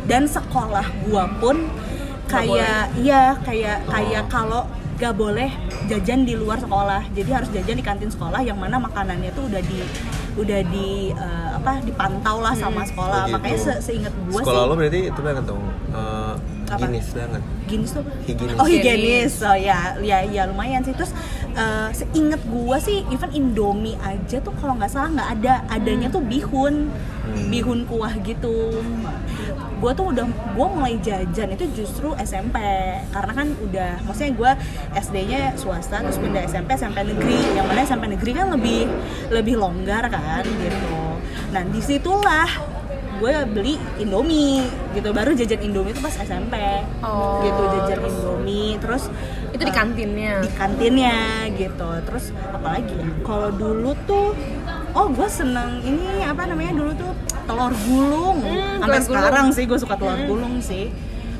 Dan 0.07 0.27
sekolah 0.27 0.87
gua 1.07 1.31
pun 1.39 1.71
kayak 2.31 2.95
iya 3.03 3.35
kayak 3.43 3.91
kayak 3.91 4.31
kalau 4.31 4.63
gak 5.01 5.17
boleh 5.17 5.49
jajan 5.89 6.29
di 6.29 6.37
luar 6.37 6.61
sekolah. 6.61 7.03
Jadi 7.15 7.31
harus 7.33 7.49
jajan 7.51 7.77
di 7.79 7.85
kantin 7.85 8.11
sekolah 8.13 8.45
yang 8.45 8.59
mana 8.61 8.77
makanannya 8.77 9.33
tuh 9.33 9.49
udah 9.49 9.63
di 9.65 9.81
udah 10.39 10.61
di 10.71 11.11
eh, 11.11 11.51
apa 11.59 11.83
dipantau 11.83 12.39
lah 12.39 12.55
sama 12.55 12.87
sekolah. 12.87 13.27
Oh, 13.27 13.27
gitu. 13.27 13.35
Makanya 13.35 13.59
se 13.59 13.73
seinget 13.83 14.15
gua 14.29 14.41
sekolah 14.45 14.63
sih 14.63 14.71
lo 14.71 14.75
berarti 14.77 15.01
itu 15.11 15.21
banget 15.25 15.45
dong 15.49 15.63
eh, 16.71 16.75
Apa? 16.79 16.87
banget 16.87 17.43
Higienis 17.67 17.91
tuh 17.95 18.03
apa? 18.03 18.13
Higienis. 18.27 18.57
Oh 18.59 18.67
higienis, 18.67 19.35
oh 19.43 19.55
ya, 19.55 19.79
ya, 20.03 20.19
ya 20.27 20.43
lumayan 20.47 20.83
sih. 20.83 20.95
Terus 20.95 21.11
eh, 21.55 21.89
seinget 21.91 22.43
gua 22.47 22.79
sih, 22.79 23.03
even 23.11 23.31
Indomie 23.31 23.99
aja 24.03 24.39
tuh 24.39 24.55
kalau 24.59 24.79
nggak 24.79 24.91
salah 24.91 25.11
nggak 25.11 25.29
ada, 25.39 25.55
adanya 25.71 26.07
tuh 26.11 26.23
bihun, 26.23 26.91
Hmm. 27.21 27.47
bihun 27.47 27.87
kuah 27.87 28.11
gitu. 28.27 28.75
Gua 29.79 29.95
tuh 29.95 30.11
udah, 30.11 30.27
gua 30.59 30.67
mulai 30.67 30.99
jajan 30.99 31.55
itu 31.55 31.63
justru 31.73 32.11
SMP, 32.19 32.59
karena 33.15 33.33
kan 33.33 33.49
udah, 33.55 33.91
maksudnya 34.03 34.33
gua 34.35 34.51
SD-nya 34.93 35.55
swasta, 35.55 36.03
terus 36.03 36.19
pindah 36.19 36.43
SMP, 36.43 36.75
SMP 36.75 37.07
negeri, 37.07 37.39
yang 37.55 37.71
mana 37.71 37.87
SMP 37.87 38.11
negeri 38.11 38.35
kan 38.35 38.51
lebih 38.51 38.91
lebih 39.31 39.63
longgar 39.63 40.11
kan 40.11 40.43
gitu. 40.43 40.99
Nah 41.55 41.63
di 41.65 41.79
situlah 41.79 42.51
gue 43.21 43.33
beli 43.47 43.75
Indomie 43.97 44.65
gitu 44.91 45.09
baru 45.11 45.31
jajan 45.31 45.61
Indomie 45.63 45.93
itu 45.93 46.01
pas 46.01 46.15
SMP 46.15 46.57
Oh. 47.01 47.41
gitu 47.41 47.63
jajan 47.71 48.01
Indomie 48.03 48.75
terus 48.77 49.13
Itu 49.51 49.61
di 49.61 49.69
eh, 49.69 49.77
kantinnya. 49.77 50.35
di 50.41 50.51
kantinnya 50.51 51.17
gitu 51.53 51.91
terus 52.03 52.25
apalagi 52.49 52.95
ya 52.95 53.09
kalau 53.21 53.53
dulu 53.53 53.93
tuh 54.03 54.33
oh 54.91 55.07
gue 55.07 55.29
seneng 55.29 55.83
ini 55.83 56.23
apa 56.23 56.45
namanya 56.45 56.73
dulu 56.73 56.91
tuh 56.95 57.13
telur 57.45 57.73
gulung 57.83 58.39
Hmm, 58.41 58.81
sampai 58.81 58.89
telur 58.97 59.05
gulung. 59.05 59.05
sekarang 59.05 59.47
sih 59.51 59.65
gue 59.65 59.79
suka 59.79 59.95
telur 59.95 60.17
Hmm. 60.17 60.27
gulung 60.27 60.55
sih 60.61 60.89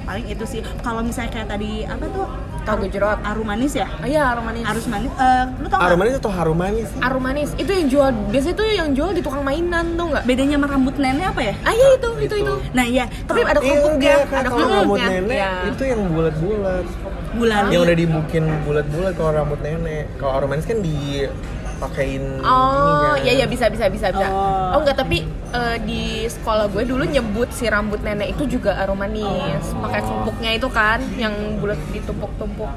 paling 0.03 0.27
itu 0.27 0.45
sih 0.45 0.61
kalau 0.81 1.01
misalnya 1.01 1.31
kayak 1.33 1.49
tadi 1.49 1.83
apa 1.83 2.05
tuh 2.07 2.27
Tahu 2.61 2.77
gejrot. 2.85 3.19
aru 3.21 3.43
manis 3.43 3.73
ya 3.73 3.89
Oh 3.95 4.07
iya, 4.07 4.23
arum 4.29 4.45
manis. 4.45 4.65
arus 4.65 4.87
manis 4.87 5.11
eh, 5.13 5.45
lu 5.55 5.67
tau 5.67 5.81
Harum 5.81 5.99
manis 5.99 6.15
atau 6.17 6.31
harum 6.31 6.55
manis 6.55 6.87
sih? 6.87 7.01
Arum 7.01 7.23
manis. 7.23 7.49
Itu 7.55 7.71
yang 7.71 7.87
jual 7.87 8.09
biasanya 8.29 8.55
itu 8.55 8.65
yang 8.75 8.89
jual 8.93 9.11
di 9.11 9.21
tukang 9.21 9.41
mainan 9.41 9.95
tuh 9.95 10.07
nggak? 10.07 10.23
bedanya 10.23 10.57
sama 10.57 10.67
rambut 10.69 10.95
nenek 10.97 11.27
apa 11.27 11.41
ya 11.43 11.55
Ah 11.63 11.73
iya 11.73 11.89
itu, 11.93 12.09
itu 12.21 12.35
itu. 12.37 12.55
nah 12.71 12.85
iya 12.85 13.05
Tapi 13.23 13.41
ada 13.43 13.59
kerupuknya, 13.59 13.91
Enggak, 13.91 14.21
kan 14.27 14.37
ada 14.37 14.49
kalau 14.49 14.67
rambut 14.67 14.77
kerupuknya. 14.97 15.09
nenek 15.11 15.37
Iya. 15.37 15.51
itu 15.69 15.83
yang 15.85 16.01
bulat-bulat 16.11 16.87
gulali 17.31 17.71
yang 17.71 17.83
udah 17.83 17.97
dibukin 17.97 18.45
bulat-bulat 18.63 19.13
kalau 19.15 19.31
rambut 19.33 19.61
nenek 19.61 20.05
kalau 20.17 20.33
harum 20.35 20.49
manis 20.49 20.67
kan 20.67 20.79
dipakein 21.81 22.25
Oh, 22.41 23.17
iya 23.19 23.33
iya 23.35 23.47
bisa 23.49 23.67
bisa 23.67 23.89
bisa 23.89 24.13
bisa. 24.13 24.27
Oh. 24.29 24.77
Oh, 24.77 24.81
enggak, 24.81 25.01
tapi 25.01 25.25
eh, 25.51 25.77
di 25.81 26.03
sekolah 26.25 26.69
gue 26.69 26.85
dulu 26.85 27.03
nyebut 27.03 27.49
si 27.51 27.65
rambut 27.67 28.01
nenek 28.01 28.37
itu 28.37 28.45
juga 28.51 28.77
aroma 28.77 29.09
manis. 29.09 29.65
Pakai 29.73 30.05
kerupuknya 30.05 30.51
itu 30.53 30.69
kan 30.69 31.01
yang 31.17 31.33
bulat 31.57 31.81
ditumpuk-tumpuk. 31.91 32.69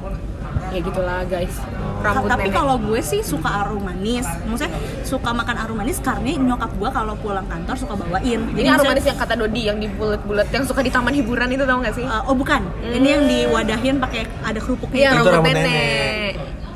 Ya 0.72 0.80
gitulah, 0.80 1.22
guys. 1.28 1.54
Rambut 2.00 2.28
tapi 2.28 2.48
nenek. 2.48 2.56
kalau 2.56 2.76
gue 2.78 3.00
sih 3.00 3.20
suka 3.20 3.64
arum 3.64 3.80
manis 3.80 4.28
maksudnya 4.44 4.76
suka 5.04 5.32
makan 5.32 5.56
arum 5.56 5.80
manis 5.80 6.04
karena 6.04 6.36
nyokap 6.36 6.72
gue 6.74 6.90
kalau 6.92 7.16
pulang 7.16 7.48
kantor 7.48 7.76
suka 7.78 7.96
bawain 7.96 8.44
ini 8.52 8.68
aroma 8.68 8.76
misalnya- 8.76 8.92
manis 8.92 9.06
yang 9.06 9.16
kata 9.18 9.34
Dodi 9.38 9.62
yang 9.64 9.78
di 9.78 9.88
bulat-bulat 9.88 10.48
yang 10.50 10.64
suka 10.64 10.84
di 10.84 10.92
taman 10.92 11.14
hiburan 11.14 11.48
itu 11.48 11.64
tau 11.64 11.80
gak 11.80 11.96
sih? 11.96 12.04
Uh, 12.04 12.28
oh 12.28 12.36
bukan 12.36 12.60
ini 12.84 13.08
yang 13.08 13.24
diwadahin 13.24 13.96
pakai 14.00 14.28
ada 14.42 14.60
kerupuknya 14.60 15.00
Iya, 15.00 15.12
itu. 15.16 15.30
Rambut 15.30 15.48
nenek. 15.48 15.64
nenek. 15.64 16.23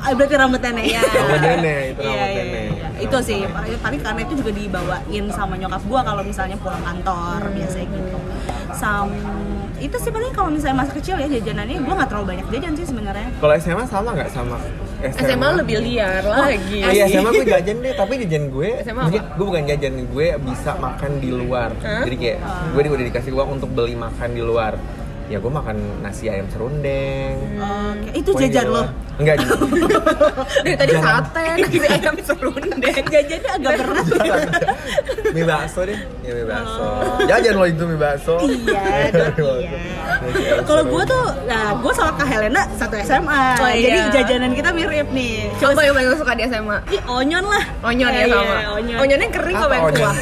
Ah, 0.08 0.16
berarti 0.16 0.34
rambut 0.40 0.60
nenek 0.64 0.86
ya 0.88 1.02
Rambut 1.20 1.40
nenek, 1.44 1.80
itu 1.92 2.00
Iya, 2.00 2.08
rambut 2.08 2.32
iya, 2.32 2.42
nenek. 2.48 2.68
iya. 2.72 2.86
itu 2.98 3.16
sih 3.22 3.38
paling, 3.84 4.00
karena 4.00 4.20
itu 4.24 4.34
juga 4.40 4.50
dibawain 4.56 5.24
sama 5.30 5.54
nyokap 5.54 5.82
gue 5.84 6.00
kalau 6.00 6.22
misalnya 6.24 6.56
pulang 6.58 6.80
kantor 6.80 7.40
biasanya 7.52 7.86
gitu 7.92 8.18
sam 8.72 9.06
itu 9.78 9.96
sih 10.00 10.10
paling 10.10 10.32
kalau 10.34 10.50
misalnya 10.50 10.82
masa 10.82 10.90
kecil 10.90 11.14
ya 11.14 11.28
jajanannya 11.30 11.78
gue 11.78 11.94
nggak 11.94 12.08
terlalu 12.10 12.26
banyak 12.34 12.46
jajan 12.50 12.72
sih 12.74 12.86
sebenarnya 12.88 13.28
kalau 13.38 13.54
SMA 13.60 13.84
sama 13.86 14.08
nggak 14.16 14.30
sama 14.32 14.56
SMA 14.98 15.62
lebih 15.62 15.78
liar 15.78 16.26
lagi. 16.26 16.82
Oh, 16.82 16.90
iya 16.90 17.06
SMA 17.06 17.30
gue 17.30 17.46
jajan 17.46 17.76
deh, 17.78 17.94
tapi 17.94 18.18
jajan 18.26 18.50
gue, 18.50 18.82
SMA 18.82 19.02
apa? 19.06 19.30
gue 19.38 19.46
bukan 19.46 19.62
jajan, 19.70 19.94
gue 20.10 20.26
bisa 20.42 20.74
makan 20.74 21.22
di 21.22 21.30
luar. 21.30 21.70
Hah? 21.86 22.02
Jadi 22.02 22.16
kayak 22.18 22.38
gue 22.74 22.82
udah 22.82 23.06
dikasih 23.06 23.30
uang 23.30 23.62
untuk 23.62 23.70
beli 23.70 23.94
makan 23.94 24.34
di 24.34 24.42
luar. 24.42 24.74
Ya 25.30 25.38
gue 25.38 25.52
makan 25.54 26.02
nasi 26.02 26.26
ayam 26.26 26.50
serundeng. 26.50 27.38
Oke, 27.62 28.10
itu 28.18 28.30
jajan 28.42 28.64
di 28.66 28.74
lo 28.74 28.82
luar. 28.82 28.88
Enggak 29.18 29.36
juga. 29.42 29.54
Dari 30.64 30.74
tadi 30.74 30.92
Jangan. 30.94 31.22
sate, 31.26 31.44
nasi 31.58 31.78
ayam 31.82 32.14
serundeng. 32.28 32.80
jajannya 33.08 33.50
agak 33.50 33.72
berat 33.76 34.06
mie 35.28 35.44
bakso 35.44 35.80
deh, 35.82 35.98
ya 36.22 36.32
mie 36.32 36.46
bakso. 36.46 36.80
Oh. 36.80 37.18
Jajan 37.20 37.54
lo 37.54 37.64
itu 37.64 37.82
mie 37.84 37.98
bakso. 37.98 38.34
Iya, 38.40 39.10
dong, 39.38 39.58
iya. 39.60 39.78
Kalau 40.62 40.82
gue 40.84 41.02
tuh, 41.04 41.24
nah 41.44 41.74
gue 41.74 41.92
sama 41.92 42.12
Kak 42.14 42.26
Helena 42.26 42.62
satu 42.74 42.94
SMA, 42.98 43.42
Oh, 43.58 43.68
iya. 43.68 43.82
jadi 43.82 43.98
jajanan 44.14 44.52
kita 44.52 44.70
mirip 44.70 45.08
nih. 45.10 45.50
Coba 45.58 45.80
yang 45.82 45.94
paling 45.94 46.14
suka 46.14 46.32
di 46.32 46.42
SMA. 46.46 46.76
Ih, 46.88 47.02
onyon 47.04 47.44
lah. 47.44 47.64
Onyon 47.82 48.10
ya 48.10 48.22
Iya, 48.22 48.32
sama. 48.32 48.54
iya, 48.54 48.68
onyon. 48.72 48.96
Onyonnya 48.98 49.28
kering 49.30 49.56
apa 49.56 49.74
yang 49.74 49.84
kuah? 49.92 50.16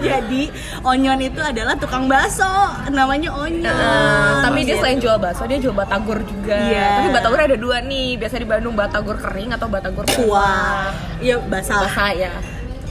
Jadi 0.00 0.42
onyon 0.82 1.18
itu 1.20 1.40
adalah 1.40 1.74
tukang 1.76 2.04
bakso, 2.06 2.48
namanya 2.88 3.30
onyon. 3.30 3.62
Eh, 3.64 4.32
tapi 4.40 4.58
dia 4.64 4.76
selain 4.76 4.98
jual 4.98 5.16
bakso, 5.16 5.44
dia 5.44 5.58
jual 5.58 5.72
batagor 5.72 6.18
juga. 6.20 6.56
Iya. 6.56 6.88
Tapi 6.98 7.08
batagor 7.12 7.40
ada 7.40 7.56
dua 7.60 7.84
nih. 7.84 8.16
Biasa 8.16 8.40
di 8.40 8.48
Bandung 8.48 8.72
batagor 8.72 9.20
kering 9.20 9.52
atau 9.52 9.68
batagor 9.68 10.08
kuah. 10.08 10.90
Iya, 11.20 11.38
basah. 11.44 11.84
Basah 11.84 12.10
ya. 12.16 12.32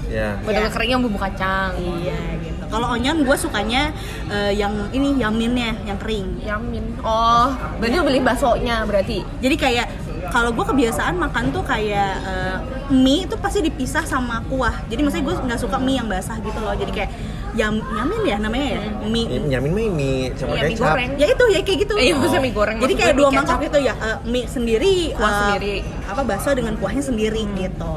Ya. 0.10 0.38
Batagor 0.45 0.69
Iya. 0.69 0.75
kering 0.77 0.89
yang 0.93 1.01
bumbu 1.01 1.17
kacang. 1.17 1.73
Iya 1.77 2.17
gitu. 2.41 2.63
Kalau 2.69 2.93
onyon 2.93 3.25
gue 3.25 3.38
sukanya 3.38 3.89
eh, 4.29 4.53
yang 4.53 4.73
ini 4.93 5.17
yaminnya, 5.17 5.73
yang 5.86 5.97
kering. 5.97 6.45
Yamin. 6.45 7.01
Oh, 7.01 7.49
berarti 7.82 7.95
lu 7.97 8.05
beli 8.05 8.21
baksonya 8.21 8.86
berarti. 8.86 9.25
Jadi 9.41 9.55
kayak 9.58 9.88
kalau 10.29 10.53
gue 10.53 10.62
kebiasaan 10.62 11.17
makan 11.17 11.49
tuh 11.49 11.65
kayak 11.65 12.13
eh, 12.25 12.58
mie 12.93 13.25
itu 13.25 13.34
pasti 13.41 13.65
dipisah 13.65 14.05
sama 14.05 14.45
kuah. 14.49 14.73
Jadi 14.89 15.01
maksudnya 15.01 15.25
gue 15.25 15.36
nggak 15.49 15.62
suka 15.62 15.77
mie 15.82 15.97
yang 15.97 16.10
basah 16.10 16.38
gitu 16.41 16.58
loh. 16.62 16.73
Jadi 16.77 16.91
kayak 16.93 17.10
yam 17.51 17.75
yamin 17.79 18.21
ya 18.23 18.38
namanya 18.38 18.67
ya 18.69 18.81
mie. 19.03 19.25
Nyamin 19.41 19.71
mah 19.71 19.83
ini 19.88 20.12
sama 20.33 20.51
Iya, 20.51 20.62
mie 20.62 20.73
kecap. 20.73 20.85
goreng. 20.85 21.09
Ya 21.15 21.27
itu 21.27 21.43
ya 21.47 21.59
kayak 21.62 21.77
gitu. 21.79 21.93
Eh, 21.95 22.13
maksudnya 22.13 22.41
mie 22.41 22.53
goreng. 22.53 22.77
Jadi 22.77 22.93
kayak 22.93 23.13
dua 23.15 23.27
mie 23.27 23.38
mangkok 23.38 23.59
gitu 23.59 23.79
ya, 23.79 23.93
eh, 23.95 24.17
mie 24.23 24.45
sendiri, 24.45 24.95
Kuah 25.13 25.25
eh, 25.25 25.38
sendiri. 25.39 25.75
apa 26.05 26.21
bakso 26.23 26.49
dengan 26.51 26.73
kuahnya 26.75 27.03
sendiri 27.03 27.41
gitu. 27.55 27.93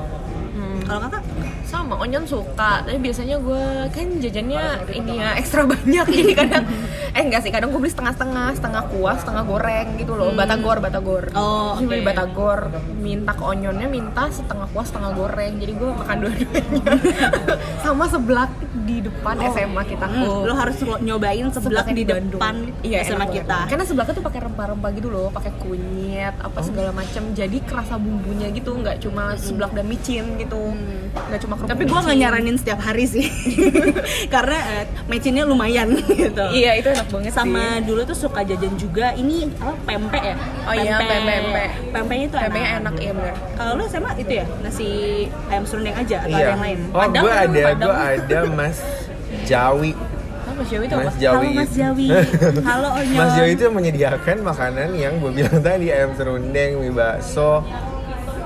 Hmm. 0.52 0.78
Kalau 0.82 1.00
kakak 1.02 1.22
sama 1.62 1.96
onion 1.96 2.20
suka 2.22 2.84
tapi 2.84 3.00
biasanya 3.00 3.40
gue 3.40 3.64
kan 3.88 4.04
jajannya 4.20 4.60
ini 4.92 5.12
ya 5.16 5.32
ekstra 5.34 5.64
banyak 5.64 6.04
jadi 6.20 6.32
kadang 6.36 6.64
eh 7.10 7.22
enggak 7.22 7.40
sih 7.40 7.48
kadang 7.48 7.72
gue 7.72 7.80
beli 7.80 7.88
setengah-setengah 7.88 8.52
setengah 8.52 8.82
kuah 8.92 9.16
setengah 9.16 9.40
goreng 9.42 9.96
gitu 9.96 10.12
loh 10.12 10.36
batagor 10.36 10.84
batagor 10.84 11.32
Oh, 11.32 11.72
Terus 11.74 11.88
beli 11.88 12.04
batagor 12.04 12.68
minta 12.92 13.32
ke 13.32 13.40
onionnya 13.40 13.88
minta 13.88 14.28
setengah 14.28 14.68
kuah 14.68 14.84
setengah 14.84 15.16
goreng 15.16 15.52
jadi 15.56 15.72
gue 15.72 15.90
makan 15.96 16.16
dua-duanya 16.20 16.84
sama 17.84 18.04
seblak 18.04 18.52
di 18.82 18.96
depan 19.00 19.34
SMA 19.48 19.82
kita 19.84 20.04
Hmm, 20.04 20.42
lo 20.42 20.52
harus 20.52 20.74
nyobain 20.98 21.46
seblak 21.48 21.86
di 21.88 22.02
Bandung. 22.02 22.34
depan 22.34 22.54
iya, 22.82 23.00
SMA 23.00 23.16
enak 23.16 23.28
banget. 23.28 23.36
kita. 23.40 23.58
Karena 23.66 23.84
seblaknya 23.84 24.12
tuh 24.12 24.24
pakai 24.24 24.40
rempah-rempah 24.42 24.90
gitu 24.92 25.08
loh, 25.08 25.28
pakai 25.28 25.52
kunyit, 25.56 26.34
apa 26.36 26.58
segala 26.60 26.90
macam. 26.90 27.22
Jadi 27.32 27.58
kerasa 27.60 27.94
bumbunya 27.94 28.50
gitu, 28.50 28.74
nggak 28.74 29.00
cuma 29.00 29.34
seblak 29.34 29.70
dan 29.70 29.86
micin 29.86 30.36
gitu. 30.36 30.58
Nggak 31.12 31.40
cuma 31.40 31.54
kerupuk 31.54 31.70
Tapi 31.70 31.82
gue 31.84 32.00
nggak 32.02 32.18
nyaranin 32.18 32.56
setiap 32.56 32.80
hari 32.80 33.04
sih, 33.04 33.26
karena 34.28 34.58
eh, 34.74 34.84
mecinnya 35.06 35.44
lumayan 35.44 35.94
gitu. 36.12 36.44
Iya, 36.50 36.76
itu 36.76 36.88
enak 36.90 37.08
banget 37.08 37.32
Sama 37.32 37.64
sih. 37.72 37.84
dulu 37.84 38.00
tuh 38.04 38.16
suka 38.18 38.40
jajan 38.42 38.74
juga 38.76 39.12
ini 39.12 39.48
apa 39.56 39.72
pempek 39.86 40.22
ya? 40.24 40.36
Oh 40.62 40.74
iya, 40.74 40.94
pempek. 40.98 41.70
Pempeknya 41.90 42.24
itu 42.24 42.36
Pempeknya 42.36 42.68
enak. 42.70 42.80
enak, 42.82 42.94
iya 42.98 43.12
benar. 43.12 43.34
Kalau 43.52 43.72
lu 43.74 43.84
sama 43.86 44.08
itu 44.14 44.32
ya 44.32 44.44
nasi 44.60 44.88
ayam 45.48 45.64
serundeng 45.64 45.94
aja 45.94 46.16
atau 46.18 46.30
Iya. 46.32 46.36
ada 46.38 46.50
yang 46.50 46.62
lain? 46.62 46.78
Oh, 46.88 46.98
Padang 46.98 47.22
gue 47.22 47.32
ada, 47.34 47.62
Padang. 47.62 47.80
gue 47.82 47.94
ada 47.94 48.38
Mas 48.50 48.71
Jawi. 49.52 49.92
Oh, 50.42 50.54
Mas 50.54 50.68
Jawi 50.68 50.84
itu 50.84 50.94
apa? 50.94 51.04
Mas 51.04 51.16
Jawi. 51.18 51.36
Halo 51.36 51.48
Mas 51.54 51.68
itu- 51.68 51.78
Jawi. 51.78 52.06
Halo 52.68 52.88
Onyon. 52.94 53.16
Mas 53.16 53.30
Jawi 53.34 53.50
itu 53.52 53.64
menyediakan 53.68 54.36
makanan 54.42 54.88
yang 54.94 55.14
gue 55.18 55.30
bilang 55.30 55.60
tadi 55.60 55.86
ayam 55.88 56.12
serundeng, 56.12 56.70
mie 56.78 56.90
bakso, 56.90 57.60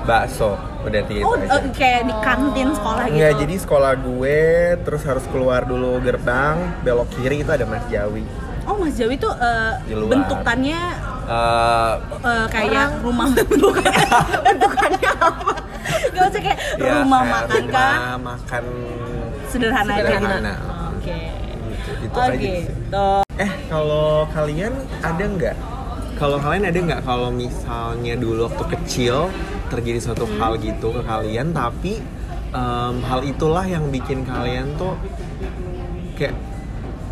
bakso. 0.03 0.51
Udah 0.79 1.01
tiga 1.03 1.19
Oh, 1.21 1.35
itu 1.35 1.45
aja. 1.45 1.57
eh, 1.57 1.71
kayak 1.73 2.01
di 2.05 2.15
kantin 2.17 2.69
sekolah 2.71 3.03
gitu. 3.05 3.15
Enggak, 3.17 3.33
jadi 3.37 3.55
sekolah 3.57 3.93
gue 3.97 4.39
terus 4.81 5.03
harus 5.03 5.25
keluar 5.27 5.61
dulu 5.63 5.99
gerbang, 5.99 6.55
belok 6.81 7.07
kiri 7.13 7.41
itu 7.41 7.49
ada 7.49 7.63
Mas 7.63 7.83
Jawi. 7.87 8.23
Oh 8.63 8.75
Mas 8.77 8.95
Jawi 8.95 9.15
tuh 9.15 9.31
eh, 9.33 9.73
Di 9.83 9.93
luar. 9.93 10.11
bentukannya 10.13 10.81
Eh, 11.27 11.93
eh, 12.23 12.45
kayak 12.47 13.03
rumah 13.03 13.27
bentukannya 13.27 15.11
apa? 15.27 15.51
Gak 16.07 16.23
usah 16.25 16.39
kayak 16.41 16.59
ya, 16.73 16.87
rumah 16.95 17.19
kayak 17.19 17.33
makan 17.35 17.63
kah? 17.67 17.91
rumah 17.91 18.19
makan 18.31 18.63
Sederhana, 19.47 19.91
aja. 19.93 20.07
Sederhana. 20.07 20.53
Oke. 21.07 21.31
gitu, 21.67 21.89
gitu 22.03 22.17
Oh 22.17 22.27
aja 22.27 22.35
gitu. 22.37 23.09
Eh, 23.37 23.51
kalau 23.69 24.25
kalian 24.33 24.73
ada 24.99 25.23
nggak? 25.23 25.55
Kalau 26.17 26.37
kalian 26.41 26.63
ada 26.65 26.79
nggak 26.81 27.01
kalau 27.05 27.29
misalnya 27.29 28.13
dulu 28.17 28.49
waktu 28.49 28.63
kecil 28.73 29.29
terjadi 29.69 29.99
suatu 30.01 30.25
Hmm. 30.25 30.39
hal 30.41 30.53
gitu 30.57 30.89
ke 30.89 31.01
kalian, 31.05 31.53
tapi 31.53 32.01
em, 32.49 32.95
hal 33.05 33.21
itulah 33.21 33.65
yang 33.67 33.91
bikin 33.91 34.25
kalian 34.25 34.73
tuh 34.75 34.95
kayak 36.17 36.33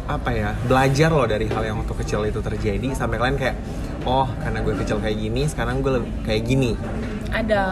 apa 0.05 0.29
ya 0.31 0.49
belajar 0.65 1.09
loh 1.09 1.25
dari 1.25 1.49
hal 1.49 1.65
yang 1.65 1.77
waktu 1.81 1.93
kecil 2.05 2.21
itu 2.25 2.37
terjadi 2.37 2.93
sampai 2.93 3.17
kalian 3.17 3.37
kayak 3.37 3.57
oh 4.05 4.29
karena 4.37 4.61
gue 4.61 4.73
kecil 4.77 4.97
kayak 5.01 5.17
gini 5.17 5.49
sekarang 5.49 5.81
gue 5.81 5.97
lebih 5.97 6.11
kayak 6.21 6.41
gini 6.45 6.77
Ada. 7.35 7.63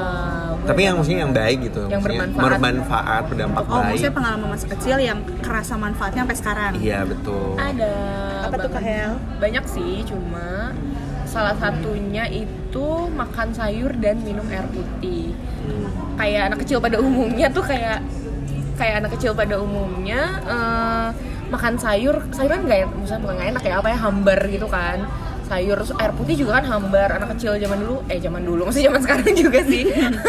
tapi 0.63 0.79
yang 0.81 0.95
maksudnya 0.95 1.19
yang 1.21 1.33
baik 1.33 1.57
gitu 1.63 1.81
Yang 1.87 1.99
maksudnya 1.99 2.19
bermanfaat. 2.19 2.51
bermanfaat 2.51 3.23
berdampak 3.27 3.61
Oh, 3.63 3.71
baik 3.73 3.85
maksudnya 3.89 4.13
pengalaman 4.13 4.47
masa 4.49 4.67
kecil 4.69 4.97
yang 4.97 5.19
kerasa 5.39 5.73
manfaatnya 5.75 6.21
sampai 6.23 6.37
sekarang. 6.37 6.71
iya 6.77 6.99
betul 7.03 7.55
Ada. 7.55 7.93
Apa 8.43 8.55
tuh, 8.57 8.69
Kak 8.69 8.75
banget. 8.75 8.91
Hel? 8.99 9.11
Banyak 9.39 9.65
sih, 9.65 9.93
cuma 10.03 10.75
salah 11.23 11.55
satunya 11.55 12.27
itu 12.27 12.85
makan 13.09 13.49
sayur 13.51 13.91
dan 13.97 14.21
minum 14.21 14.45
air 14.47 14.67
putih. 14.69 15.31
Hmm. 15.63 15.87
kayak 16.13 16.51
anak 16.51 16.59
kecil 16.59 16.77
pada 16.77 16.99
umumnya 16.99 17.47
tuh 17.47 17.63
kayak 17.63 18.03
kayak 18.75 18.99
anak 18.99 19.15
kecil 19.15 19.31
pada 19.31 19.55
umumnya 19.55 20.21
eh, 20.43 21.07
makan 21.47 21.73
sayur 21.75 22.19
sayuran 22.29 22.67
nggak 22.67 22.91
misalnya 22.93 23.21
bukan 23.21 23.35
nggak 23.37 23.49
enak 23.49 23.63
ya 23.63 23.73
apa 23.77 23.87
ya 23.87 23.97
hambar 23.97 24.39
gitu 24.45 24.67
kan 24.67 25.07
sayur 25.47 25.77
air 25.99 26.11
putih 26.15 26.35
juga 26.39 26.61
kan 26.61 26.65
hambar 26.65 27.09
anak 27.19 27.35
kecil 27.35 27.59
zaman 27.59 27.77
dulu 27.83 27.95
eh 28.07 28.19
zaman 28.19 28.41
dulu 28.41 28.61
maksudnya 28.67 28.89
zaman 28.91 29.01
sekarang 29.05 29.33
juga 29.35 29.59
sih. 29.67 29.83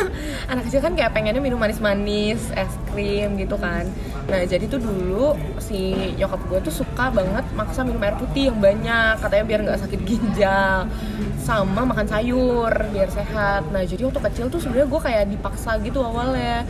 Anak 0.52 0.62
kecil 0.68 0.80
kan 0.84 0.92
kayak 0.92 1.10
pengennya 1.16 1.40
minum 1.40 1.56
manis-manis 1.56 2.52
es 2.52 2.72
krim 2.92 3.38
gitu 3.40 3.56
kan. 3.56 3.88
Nah 4.28 4.42
jadi 4.44 4.64
tuh 4.68 4.80
dulu 4.82 5.38
si 5.62 6.12
nyokap 6.18 6.40
gue 6.50 6.58
tuh 6.68 6.74
suka 6.84 7.08
banget 7.14 7.44
maksa 7.56 7.80
minum 7.86 8.02
air 8.02 8.16
putih 8.18 8.52
yang 8.52 8.58
banyak 8.60 9.14
katanya 9.22 9.44
biar 9.46 9.60
nggak 9.64 9.80
sakit 9.86 10.00
ginjal 10.04 10.88
sama 11.40 11.84
makan 11.84 12.06
sayur 12.08 12.72
biar 12.92 13.08
sehat. 13.08 13.68
Nah 13.72 13.82
jadi 13.84 14.04
waktu 14.08 14.20
kecil 14.32 14.46
tuh 14.52 14.60
sebenarnya 14.60 14.88
gue 14.88 15.00
kayak 15.00 15.24
dipaksa 15.32 15.76
gitu 15.80 16.00
awalnya 16.04 16.64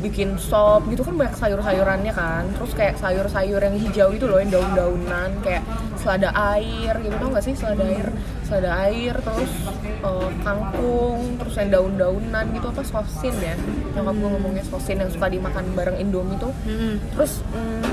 bikin 0.00 0.40
sop 0.40 0.84
gitu 0.88 1.04
kan 1.04 1.14
banyak 1.16 1.36
sayur-sayurannya 1.36 2.12
kan. 2.16 2.44
Terus 2.56 2.72
kayak 2.74 2.94
sayur-sayur 2.98 3.60
yang 3.60 3.76
hijau 3.76 4.08
itu 4.16 4.24
loh 4.24 4.40
yang 4.40 4.50
daun-daunan 4.50 5.30
kayak 5.44 5.62
selada 6.00 6.32
air 6.56 6.96
gitu. 7.04 7.14
Tau 7.20 7.28
gak 7.30 7.44
sih 7.44 7.54
selada 7.54 7.84
air? 7.84 8.08
Selada 8.48 8.70
air 8.88 9.14
terus 9.20 9.52
eh, 9.84 10.28
kangkung 10.42 11.38
terus 11.38 11.54
yang 11.60 11.70
daun-daunan 11.70 12.44
gitu 12.56 12.66
apa 12.72 12.82
sosin 12.82 13.34
ya? 13.38 13.54
Nyokap 13.94 14.14
gue 14.16 14.30
ngomongnya 14.34 14.64
sosin 14.66 14.98
yang 15.04 15.10
suka 15.12 15.28
dimakan 15.28 15.64
bareng 15.76 15.96
indomie 16.00 16.40
tuh. 16.40 16.52
Mm-mm. 16.66 16.98
terus 17.14 17.44
mm, 17.52 17.89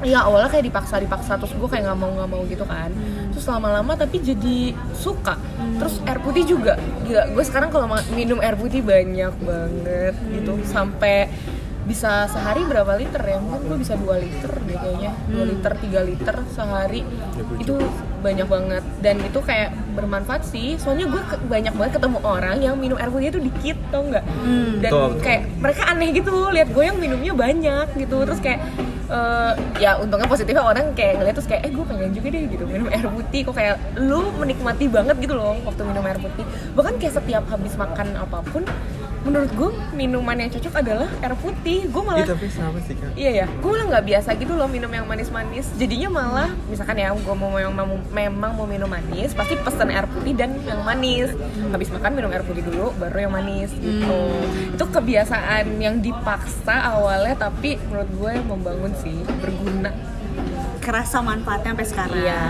ya 0.00 0.24
awalnya 0.24 0.48
kayak 0.48 0.64
dipaksa 0.64 0.96
dipaksa 0.96 1.36
terus 1.36 1.52
gue 1.52 1.68
kayak 1.68 1.84
nggak 1.84 1.98
mau 1.98 2.10
nggak 2.10 2.28
mau 2.28 2.42
gitu 2.46 2.64
kan. 2.64 2.90
Terus 3.30 3.44
lama-lama 3.46 3.92
tapi 3.94 4.16
jadi 4.18 4.58
suka. 4.92 5.36
Terus 5.76 6.00
air 6.04 6.18
putih 6.18 6.44
juga 6.46 6.74
gila 7.04 7.30
gue 7.30 7.44
sekarang 7.44 7.68
kalau 7.68 7.84
minum 8.10 8.40
air 8.40 8.54
putih 8.54 8.80
banyak 8.80 9.32
banget 9.40 10.14
gitu. 10.30 10.56
Sampai 10.64 11.28
bisa 11.80 12.30
sehari 12.30 12.62
berapa 12.62 12.94
liter 12.94 13.18
ya? 13.18 13.42
Mungkin 13.42 13.66
gue 13.66 13.78
bisa 13.82 13.98
2 13.98 14.14
liter 14.14 14.52
deh 14.62 14.78
kayaknya. 14.78 15.10
2 15.26 15.42
liter 15.42 15.72
3 15.74 16.00
liter 16.06 16.36
sehari. 16.48 17.02
Itu 17.58 17.82
banyak 18.20 18.46
banget. 18.46 18.84
Dan 19.02 19.18
itu 19.18 19.42
kayak 19.42 19.74
bermanfaat 19.98 20.46
sih. 20.46 20.78
Soalnya 20.78 21.10
gue 21.10 21.18
ke- 21.18 21.42
banyak 21.42 21.74
banget 21.74 21.98
ketemu 21.98 22.18
orang 22.22 22.62
yang 22.62 22.78
minum 22.78 22.94
air 22.94 23.10
putih 23.10 23.34
itu 23.34 23.40
dikit 23.42 23.76
tau 23.90 24.06
nggak? 24.06 24.22
Hmm. 24.22 24.78
dan 24.78 24.90
Betul. 24.92 25.10
kayak 25.18 25.42
mereka 25.58 25.82
aneh 25.88 26.08
gitu 26.14 26.32
lihat 26.48 26.68
gue 26.70 26.84
yang 26.84 26.98
minumnya 27.00 27.32
banyak 27.34 27.86
gitu. 27.98 28.16
Terus 28.22 28.38
kayak 28.38 28.60
eh, 29.10 29.52
ya 29.82 29.98
untungnya 29.98 30.30
positifnya 30.30 30.62
orang 30.62 30.94
kayak 30.94 31.20
ngeliat 31.20 31.34
terus 31.34 31.48
kayak 31.50 31.66
eh 31.66 31.72
gue 31.74 31.84
pengen 31.84 32.10
juga 32.14 32.28
deh 32.30 32.42
gitu 32.46 32.64
minum 32.64 32.86
air 32.88 33.06
putih. 33.10 33.40
Kok 33.44 33.54
kayak 33.54 33.76
lu 33.98 34.30
menikmati 34.38 34.86
banget 34.86 35.16
gitu 35.18 35.34
loh 35.34 35.58
waktu 35.66 35.82
minum 35.82 36.04
air 36.06 36.18
putih. 36.22 36.46
Bahkan 36.78 36.94
kayak 37.02 37.14
setiap 37.18 37.44
habis 37.50 37.74
makan 37.74 38.14
apa 38.14 38.38
pun 38.46 38.62
menurut 39.20 39.52
gue 39.52 39.70
minuman 39.92 40.32
yang 40.34 40.48
cocok 40.48 40.74
adalah 40.76 41.08
air 41.20 41.34
putih 41.36 41.84
gue 41.84 42.02
malah 42.02 42.20
Ih, 42.20 42.28
tapi 42.28 42.48
sama 42.48 42.80
sih 42.80 42.96
kak 42.96 43.12
Iya 43.12 43.30
ya, 43.34 43.46
gue 43.46 43.68
malah 43.68 43.86
nggak 43.90 44.06
biasa 44.06 44.28
gitu 44.34 44.52
loh 44.52 44.64
minum 44.64 44.88
yang 44.88 45.04
manis-manis. 45.04 45.68
Jadinya 45.76 46.08
malah, 46.10 46.48
misalkan 46.66 46.96
ya, 46.96 47.12
gue 47.12 47.34
mau 47.34 47.52
yang 47.54 47.68
mau, 47.70 47.84
memang 48.08 48.52
mau 48.54 48.64
minum 48.64 48.86
manis, 48.86 49.30
pasti 49.30 49.54
pesen 49.56 49.88
air 49.88 50.06
putih 50.06 50.32
dan 50.32 50.56
yang 50.62 50.80
manis. 50.80 51.36
Habis 51.66 51.90
makan 51.90 52.10
minum 52.12 52.30
air 52.30 52.40
putih 52.40 52.62
dulu, 52.62 52.96
baru 52.96 53.18
yang 53.20 53.32
manis 53.32 53.68
gitu. 53.74 54.20
Itu 54.72 54.84
kebiasaan 54.86 55.68
yang 55.76 56.00
dipaksa 56.00 56.72
awalnya, 56.90 57.36
tapi 57.36 57.76
menurut 57.84 58.10
gue 58.10 58.32
membangun 58.42 58.92
sih, 58.96 59.16
berguna. 59.36 59.92
Kerasa 60.80 61.20
manfaatnya 61.20 61.76
sampai 61.76 61.86
sekarang. 61.86 62.16
Iya, 62.16 62.42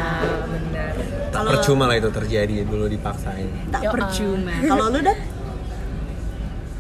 benar. 0.47 0.95
tak 1.31 1.39
Kalau- 1.41 1.51
percuma 1.53 1.85
lah 1.87 1.95
itu 1.95 2.11
terjadi 2.11 2.55
dulu 2.63 2.87
dipaksain 2.87 3.47
Tak 3.71 3.83
Yo, 3.83 3.91
percuma. 3.91 4.51
Kalau 4.61 4.87
lu 4.89 4.99
dan 4.99 5.15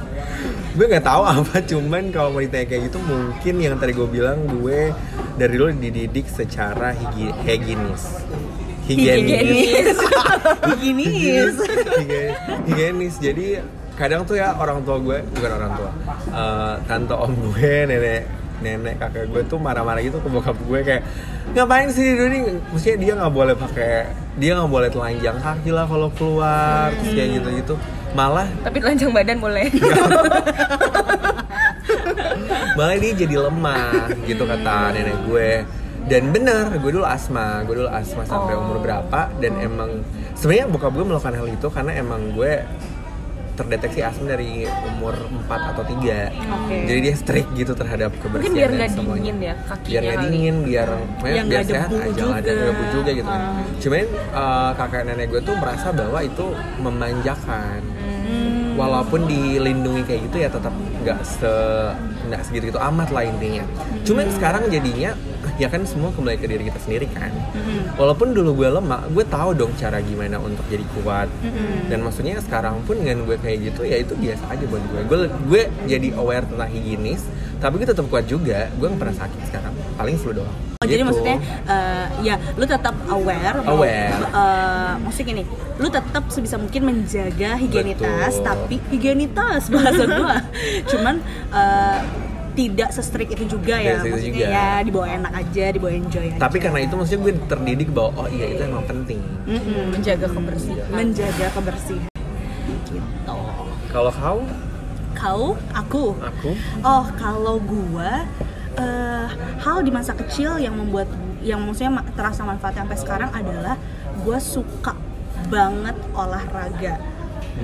gue 0.74 0.86
nggak 0.90 1.06
tahu 1.06 1.22
apa 1.22 1.56
cuman 1.62 2.10
kalau 2.10 2.34
mau 2.34 2.42
ditanya 2.42 2.66
kayak 2.66 2.90
gitu 2.90 2.98
mungkin 2.98 3.54
yang 3.62 3.78
tadi 3.78 3.94
gue 3.94 4.08
bilang 4.10 4.42
gue 4.48 4.90
dari 5.38 5.54
dulu 5.54 5.70
dididik 5.70 6.26
secara 6.26 6.94
higi- 6.94 7.34
higienis. 7.46 8.02
Higienis. 8.84 9.24
Higienis. 9.24 9.98
Higienis. 10.68 11.54
higienis. 12.66 13.14
Jadi 13.22 13.46
kadang 13.94 14.26
tuh 14.26 14.34
ya 14.34 14.58
orang 14.58 14.82
tua 14.82 14.98
gue 14.98 15.22
bukan 15.22 15.50
orang 15.54 15.72
tua 15.78 15.90
eh, 16.34 16.74
tante 16.90 17.14
om 17.14 17.30
gue 17.30 17.74
nenek 17.86 18.26
nenek 18.58 18.98
kakek 18.98 19.30
gue 19.30 19.42
tuh 19.46 19.58
marah-marah 19.58 20.02
gitu 20.02 20.18
ke 20.18 20.26
bokap 20.26 20.58
gue 20.66 20.80
kayak 20.82 21.02
ngapain 21.54 21.86
sih 21.94 22.18
Doni 22.18 22.58
maksudnya 22.74 22.96
dia 22.98 23.12
nggak 23.14 23.34
boleh 23.34 23.54
pakai 23.54 24.10
dia 24.34 24.58
nggak 24.58 24.70
boleh 24.70 24.90
telanjang 24.90 25.38
kaki 25.38 25.70
lah 25.70 25.86
kalau 25.86 26.10
keluar 26.10 26.90
terus 26.98 27.14
kayak 27.14 27.30
gitu 27.38 27.48
gitu 27.54 27.74
malah 28.14 28.46
Tapi 28.62 28.78
telanjang 28.78 29.10
badan 29.10 29.38
boleh. 29.38 29.66
malah 32.74 32.96
dia 32.96 33.12
jadi 33.14 33.34
lemah 33.40 34.10
gitu 34.24 34.42
kata 34.42 34.74
nenek 34.92 35.18
gue 35.24 35.50
dan 36.04 36.22
bener 36.30 36.74
gue 36.74 36.90
dulu 36.90 37.06
asma 37.06 37.62
gue 37.62 37.74
dulu 37.76 37.88
asma 37.88 38.22
sampai 38.24 38.54
umur 38.54 38.76
berapa 38.78 39.30
dan 39.38 39.52
emang 39.56 40.02
sebenarnya 40.34 40.66
bokap 40.68 40.90
gue 40.90 41.04
melakukan 41.04 41.34
hal 41.34 41.46
itu 41.46 41.66
karena 41.68 41.92
emang 41.94 42.34
gue 42.34 42.60
terdeteksi 43.54 44.02
asma 44.02 44.26
dari 44.28 44.66
umur 44.84 45.14
4 45.46 45.70
atau 45.70 45.86
3 45.86 45.94
Oke. 45.94 46.76
jadi 46.84 46.98
dia 47.00 47.14
strict 47.14 47.54
gitu 47.54 47.70
terhadap 47.72 48.10
kebersihan 48.18 48.50
biar 48.52 48.66
dan 48.66 48.76
nggak 48.76 48.90
semuanya. 48.90 49.14
dingin 49.22 49.36
ya 49.38 49.54
kakinya 49.62 49.86
biar 49.86 50.02
nggak 50.02 50.18
dingin 50.26 50.56
biar 50.60 50.88
Yang 51.22 51.46
biar 51.46 51.62
sehat 51.64 51.90
aja 51.94 52.24
ada 52.34 52.50
debu 52.50 52.84
juga 52.90 53.10
gitu 53.14 53.30
Ah. 53.30 53.62
cuman 53.78 54.06
eh, 54.10 54.70
kakek 54.74 55.02
nenek 55.06 55.26
gue 55.30 55.40
tuh 55.40 55.54
merasa 55.54 55.88
bahwa 55.90 56.18
itu 56.20 56.46
memanjakan. 56.82 57.80
Walaupun 58.74 59.26
dilindungi 59.30 60.02
kayak 60.06 60.20
gitu 60.30 60.36
ya 60.42 60.48
tetap 60.50 60.74
nggak 60.74 61.20
se 61.22 61.52
nggak 62.30 62.40
segitu 62.46 62.74
gitu 62.74 62.80
amat 62.80 63.08
lah 63.14 63.24
intinya. 63.26 63.64
Cuman 64.02 64.26
sekarang 64.34 64.68
jadinya 64.70 65.14
ya 65.54 65.68
kan 65.68 65.82
semua 65.82 66.10
kembali 66.10 66.34
ke 66.34 66.46
diri 66.46 66.62
kita 66.64 66.78
sendiri 66.78 67.06
kan. 67.08 67.30
Walaupun 67.94 68.32
dulu 68.32 68.56
gue 68.56 68.68
lemah 68.70 69.06
gue 69.06 69.24
tahu 69.24 69.54
dong 69.54 69.72
cara 69.74 69.98
gimana 69.98 70.36
untuk 70.36 70.66
jadi 70.66 70.82
kuat. 70.96 71.28
Dan 71.86 72.00
maksudnya 72.00 72.38
sekarang 72.38 72.82
pun 72.82 72.96
dengan 72.96 73.22
gue 73.22 73.36
kayak 73.36 73.58
gitu 73.64 73.82
ya 73.82 73.98
itu 73.98 74.14
biasa 74.14 74.44
aja 74.48 74.64
buat 74.64 74.82
gue. 74.84 75.00
Gue 75.04 75.18
gue 75.46 75.62
jadi 75.86 76.08
aware 76.14 76.44
tentang 76.44 76.68
higienis 76.68 77.22
tapi 77.56 77.78
gue 77.78 77.86
tetap 77.86 78.04
kuat 78.06 78.24
juga. 78.24 78.66
Gue 78.74 78.86
nggak 78.86 79.00
pernah 79.00 79.16
sakit 79.16 79.40
sekarang. 79.46 79.72
Paling 79.94 80.16
flu 80.16 80.32
doang. 80.32 80.54
Oh, 80.76 80.86
jadi 80.86 81.00
Gitu. 81.00 81.08
maksudnya 81.08 81.36
eh, 81.64 82.06
ya 82.22 82.36
lu 82.54 82.64
tetap 82.64 82.92
aware 83.08 83.56
Aware. 83.64 84.20
eh, 84.26 84.92
maksudnya 85.00 85.26
gini 85.30 85.42
lu 85.74 85.88
tetap 85.88 86.28
sebisa 86.28 86.54
mungkin 86.54 86.82
menjaga 86.84 87.56
higienitas 87.56 88.36
Betul. 88.36 88.44
tapi 88.44 88.74
higienitas 88.90 89.72
bahasa 89.72 90.02
gua. 90.04 90.36
Cuman 90.92 91.24
eh, 91.48 91.98
tidak 92.54 92.88
se-strict 92.94 93.34
itu 93.34 93.58
juga 93.58 93.74
ya. 93.76 93.98
Tidak 93.98 94.14
maksudnya 94.14 94.30
juga. 94.30 94.46
ya 94.46 94.68
dibawa 94.80 95.06
enak 95.10 95.32
aja 95.34 95.64
dibawa 95.74 95.92
enjoy 95.92 96.24
aja. 96.30 96.38
Tapi 96.38 96.56
karena 96.62 96.78
itu 96.82 96.94
maksudnya 96.94 97.20
gue 97.20 97.32
terdidik 97.50 97.88
bahwa 97.90 98.10
oh 98.14 98.28
iya 98.30 98.46
itu 98.54 98.62
emang 98.62 98.86
penting. 98.86 99.20
Mm-mm. 99.44 99.84
menjaga 99.90 100.26
kebersihan. 100.30 100.86
Menjaga 100.88 101.46
kebersihan. 101.50 102.08
Gitu. 102.64 102.94
Kalau 103.90 104.10
kau? 104.10 104.38
Kau? 105.14 105.44
Aku? 105.74 106.04
Aku. 106.18 106.50
Oh, 106.82 107.04
kalau 107.14 107.62
gua 107.62 108.26
eh, 108.74 109.26
hal 109.62 109.78
di 109.82 109.90
masa 109.94 110.14
kecil 110.14 110.58
yang 110.58 110.74
membuat 110.74 111.06
yang 111.44 111.62
maksudnya 111.62 112.02
ma- 112.02 112.06
terasa 112.18 112.42
manfaatnya 112.42 112.82
sampai 112.82 112.98
sekarang 112.98 113.30
adalah 113.30 113.78
gua 114.26 114.38
suka 114.42 114.98
banget 115.46 115.94
olahraga. 116.10 116.98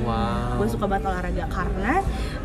Wow 0.03 0.57
Gue 0.61 0.69
suka 0.69 0.85
banget 0.87 1.11
olahraga 1.11 1.45
karena 1.49 1.95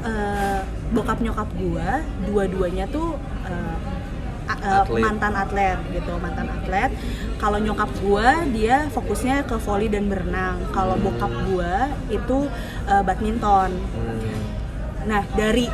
eh, 0.02 0.60
bokap 0.90 1.20
nyokap 1.20 1.50
gua 1.56 2.02
dua-duanya 2.26 2.86
tuh 2.90 3.18
eh, 3.46 3.78
Atlet. 4.46 5.02
mantan 5.02 5.34
atlet 5.34 5.78
gitu, 5.90 6.14
mantan 6.22 6.46
atlet. 6.46 6.94
Kalau 7.42 7.58
nyokap 7.58 7.90
gua 8.02 8.46
dia 8.50 8.86
fokusnya 8.94 9.42
ke 9.50 9.58
volley 9.58 9.90
dan 9.90 10.06
berenang. 10.06 10.62
Kalau 10.70 10.94
bokap 11.02 11.34
gua 11.50 11.90
itu 12.10 12.46
eh, 12.86 13.04
badminton. 13.04 13.70
Hmm. 13.74 14.42
Nah 15.06 15.22
dari 15.34 15.66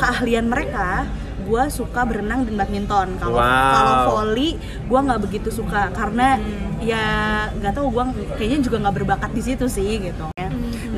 keahlian 0.00 0.48
mereka, 0.48 1.04
gue 1.44 1.62
suka 1.68 2.04
berenang 2.04 2.48
dan 2.48 2.56
badminton. 2.56 3.08
Kalau 3.20 3.36
Wow. 3.36 3.72
kalau 3.72 3.94
volley, 4.08 4.56
gue 4.60 4.98
nggak 5.00 5.20
begitu 5.20 5.48
suka 5.52 5.92
karena 5.92 6.40
ya 6.80 7.04
nggak 7.52 7.72
tahu 7.76 7.92
gue 7.92 8.04
kayaknya 8.36 8.58
juga 8.64 8.76
nggak 8.80 8.96
berbakat 8.96 9.30
di 9.36 9.42
situ 9.44 9.68
sih 9.68 10.00
gitu. 10.00 10.24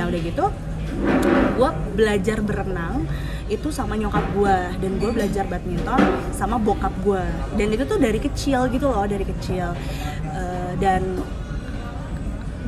Nah 0.03 0.11
udah 0.11 0.19
gitu, 0.19 0.51
gue 1.55 1.71
belajar 1.95 2.43
berenang 2.43 3.07
itu 3.47 3.71
sama 3.71 3.95
nyokap 3.95 4.35
gue 4.35 4.59
dan 4.83 4.93
gue 4.99 5.11
belajar 5.15 5.47
badminton 5.47 6.03
sama 6.35 6.59
bokap 6.59 6.91
gue 7.07 7.23
dan 7.55 7.71
itu 7.71 7.87
tuh 7.87 8.03
dari 8.03 8.19
kecil 8.19 8.67
gitu 8.67 8.91
loh 8.91 9.07
dari 9.07 9.23
kecil. 9.23 9.79
Eh, 10.27 10.75
dan 10.83 11.23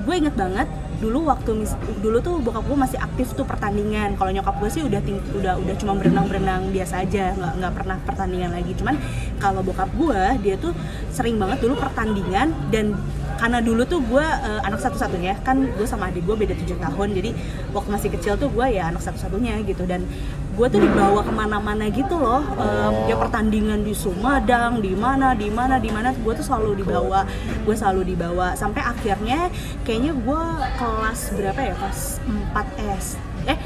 gue 0.06 0.14
inget 0.14 0.38
banget 0.38 0.70
dulu 1.02 1.26
waktu 1.26 1.66
dulu 1.98 2.22
tuh 2.22 2.38
bokap 2.38 2.70
gue 2.70 2.78
masih 2.78 3.02
aktif 3.02 3.34
tuh 3.34 3.42
pertandingan. 3.42 4.14
Kalau 4.14 4.30
nyokap 4.30 4.54
gue 4.62 4.70
sih 4.70 4.86
udah 4.86 5.02
udah 5.34 5.58
udah 5.58 5.74
cuma 5.74 5.98
berenang 5.98 6.30
berenang 6.30 6.70
biasa 6.70 7.02
aja 7.02 7.34
nggak 7.34 7.52
nggak 7.58 7.72
pernah 7.74 7.96
pertandingan 8.06 8.54
lagi. 8.54 8.78
Cuman 8.78 8.94
kalau 9.42 9.66
bokap 9.66 9.90
gue 9.98 10.22
dia 10.38 10.54
tuh 10.54 10.70
sering 11.10 11.34
banget 11.34 11.66
dulu 11.66 11.74
pertandingan 11.82 12.54
dan 12.70 12.94
karena 13.44 13.60
dulu 13.60 13.84
tuh 13.84 14.00
gue 14.00 14.24
eh, 14.24 14.60
anak 14.64 14.80
satu-satunya. 14.80 15.36
Kan 15.44 15.68
gue 15.76 15.84
sama 15.84 16.08
adik 16.08 16.24
gue 16.24 16.32
beda 16.32 16.56
tujuh 16.64 16.80
tahun 16.80 17.12
jadi 17.12 17.36
waktu 17.76 17.88
masih 17.92 18.08
kecil 18.16 18.40
tuh 18.40 18.48
gue 18.48 18.66
ya 18.72 18.88
anak 18.88 19.04
satu-satunya 19.04 19.60
gitu. 19.68 19.84
Dan 19.84 20.08
gue 20.56 20.66
tuh 20.72 20.80
dibawa 20.80 21.20
ke 21.20 21.28
mana-mana 21.28 21.92
gitu 21.92 22.16
loh. 22.16 22.40
Eh, 22.40 23.12
ya 23.12 23.20
pertandingan 23.20 23.84
di 23.84 23.92
Sumedang 23.92 24.80
di 24.80 24.96
mana 24.96 25.36
di 25.36 25.52
mana 25.52 25.76
di 25.76 25.92
mana. 25.92 26.16
Gue 26.16 26.32
tuh 26.32 26.40
selalu 26.40 26.80
dibawa 26.80 27.28
gue 27.68 27.74
selalu 27.76 28.16
dibawa. 28.16 28.56
Sampai 28.56 28.80
akhirnya 28.80 29.52
kayaknya 29.84 30.16
gue 30.16 30.42
kelas 30.80 31.20
berapa 31.36 31.60
ya? 31.60 31.74
Kelas 31.76 32.24
4 32.24 32.96
S. 32.96 33.20
Eh 33.44 33.60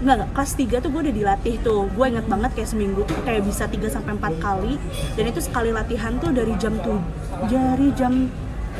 Enggak, 0.00 0.16
enggak, 0.16 0.30
kelas 0.32 0.52
3 0.56 0.80
tuh 0.80 0.90
gue 0.90 1.00
udah 1.06 1.14
dilatih 1.14 1.54
tuh. 1.60 1.84
Gue 1.92 2.08
inget 2.08 2.26
banget 2.26 2.50
kayak 2.56 2.68
seminggu 2.72 3.04
tuh 3.04 3.20
kayak 3.20 3.44
bisa 3.44 3.68
3 3.68 3.84
sampai 3.94 4.16
4 4.16 4.42
kali. 4.42 4.74
Dan 5.14 5.24
itu 5.28 5.38
sekali 5.44 5.70
latihan 5.70 6.16
tuh 6.18 6.32
dari 6.32 6.56
jam 6.56 6.74
tuh 6.80 6.98
Dari 7.46 7.92
jam 7.92 8.32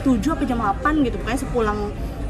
7 0.02 0.20
sampai 0.20 0.46
jam 0.48 0.58
8 0.60 1.06
gitu 1.06 1.16
Pokoknya 1.20 1.40
sepulang 1.40 1.80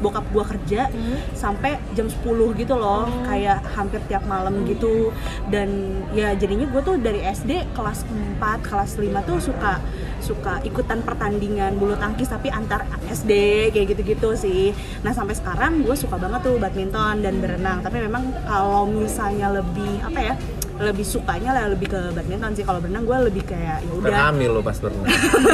bokap 0.01 0.25
gue 0.33 0.43
kerja 0.57 0.89
sampai 1.37 1.77
jam 1.93 2.09
10 2.09 2.25
gitu 2.57 2.73
loh 2.73 3.05
kayak 3.29 3.61
hampir 3.77 4.01
tiap 4.09 4.25
malam 4.25 4.65
gitu. 4.65 5.13
Dan 5.47 6.01
ya 6.11 6.33
jadinya 6.33 6.65
gue 6.65 6.81
tuh 6.81 6.97
dari 6.97 7.21
SD 7.21 7.77
kelas 7.77 8.03
4 8.41 8.41
kelas 8.65 8.97
5 8.97 9.29
tuh 9.29 9.37
suka 9.39 9.77
suka 10.21 10.61
ikutan 10.61 11.01
pertandingan 11.01 11.81
bulu 11.81 11.97
tangkis 11.97 12.29
tapi 12.29 12.53
antar 12.53 12.85
SD 13.09 13.31
kayak 13.73 13.97
gitu-gitu 13.97 14.33
sih. 14.37 14.73
Nah 15.05 15.13
sampai 15.13 15.37
sekarang 15.37 15.81
gue 15.85 15.93
suka 15.97 16.17
banget 16.17 16.45
tuh 16.45 16.57
badminton 16.57 17.21
dan 17.21 17.37
berenang. 17.37 17.85
Tapi 17.85 18.01
memang 18.01 18.29
kalau 18.45 18.89
misalnya 18.89 19.53
lebih 19.53 20.01
apa 20.01 20.19
ya 20.21 20.33
lebih 20.81 21.05
sukanya 21.05 21.53
lah 21.53 21.63
lebih 21.69 21.93
ke 21.93 21.99
badminton 22.17 22.51
sih 22.57 22.65
kalau 22.65 22.81
berenang 22.81 23.05
gue 23.05 23.17
lebih 23.29 23.43
kayak 23.45 23.85
ya 23.85 23.91
udah 23.93 24.33
hamil 24.33 24.49
lo 24.57 24.61
pas 24.65 24.77
berenang 24.81 25.05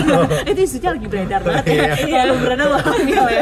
itu 0.49 0.59
isunya 0.63 0.89
lagi 0.95 1.07
beredar 1.07 1.41
banget 1.43 1.65
ya. 1.67 1.91
Iya, 2.07 2.21
lu 2.31 2.35
berenang 2.39 2.67
lo 2.71 2.79
hamil 2.79 3.23
ya. 3.27 3.41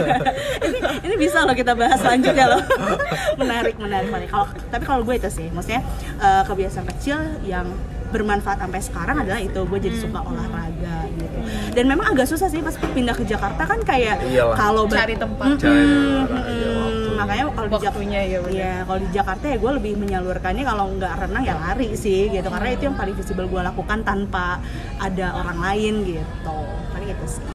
ini 0.65 0.77
ini 1.05 1.15
bisa 1.15 1.45
loh 1.45 1.53
kita 1.53 1.77
bahas 1.77 2.01
selanjutnya 2.01 2.45
loh. 2.49 2.61
menarik, 3.41 3.75
menarik, 3.77 4.09
menarik. 4.09 4.29
Kalau 4.33 4.47
tapi 4.73 4.83
kalau 4.83 5.01
gue 5.05 5.15
itu 5.15 5.29
sih, 5.29 5.47
maksudnya 5.53 5.85
eh, 6.17 6.43
kebiasaan 6.49 6.85
kecil 6.97 7.17
yang 7.45 7.69
bermanfaat 8.13 8.63
sampai 8.63 8.79
sekarang 8.79 9.15
adalah 9.19 9.41
itu 9.43 9.59
gue 9.65 9.79
jadi 9.81 9.97
suka 9.99 10.23
olahraga 10.23 11.09
gitu 11.19 11.39
dan 11.75 11.85
memang 11.91 12.15
agak 12.15 12.31
susah 12.31 12.47
sih 12.47 12.63
pas 12.63 12.71
pindah 12.79 13.11
ke 13.11 13.27
Jakarta 13.27 13.67
kan 13.67 13.79
kayak 13.83 14.23
kalau 14.55 14.87
Cari 14.87 15.19
tempat. 15.19 15.47
Mm-mm, 15.51 15.59
Cari 15.59 15.83
iya, 15.83 16.23
waktu. 16.23 16.84
Makanya 17.15 17.43
kalau 17.49 17.67
di 17.67 17.75
Jak- 17.75 17.95
Waktunya, 17.95 18.21
ya. 18.23 18.39
Iya, 18.45 18.73
kalau 18.83 18.99
di 18.99 19.09
Jakarta 19.09 19.45
ya 19.47 19.57
gue 19.57 19.71
lebih 19.75 19.93
menyalurkannya 19.97 20.63
kalau 20.63 20.85
nggak 20.93 21.13
renang 21.17 21.43
ya 21.43 21.55
lari 21.55 21.89
sih 21.95 22.27
gitu. 22.29 22.47
Karena 22.47 22.69
itu 22.69 22.83
yang 22.85 22.95
paling 22.95 23.15
visible 23.15 23.47
gue 23.47 23.61
lakukan 23.61 23.99
tanpa 24.03 24.59
ada 24.97 25.27
orang 25.35 25.57
lain 25.57 25.93
gitu. 26.05 26.57
Paling 26.91 27.09
itu 27.09 27.25
sih. 27.29 27.45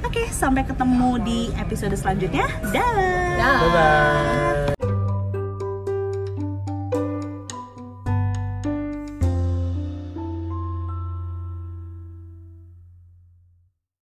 Oke 0.00 0.26
sampai 0.26 0.64
ketemu 0.64 1.10
di 1.20 1.38
episode 1.54 1.94
selanjutnya. 1.94 2.46
Dah. 2.70 2.90
Dah. 3.36 3.56
bye 3.58 3.70
bye 3.70 4.79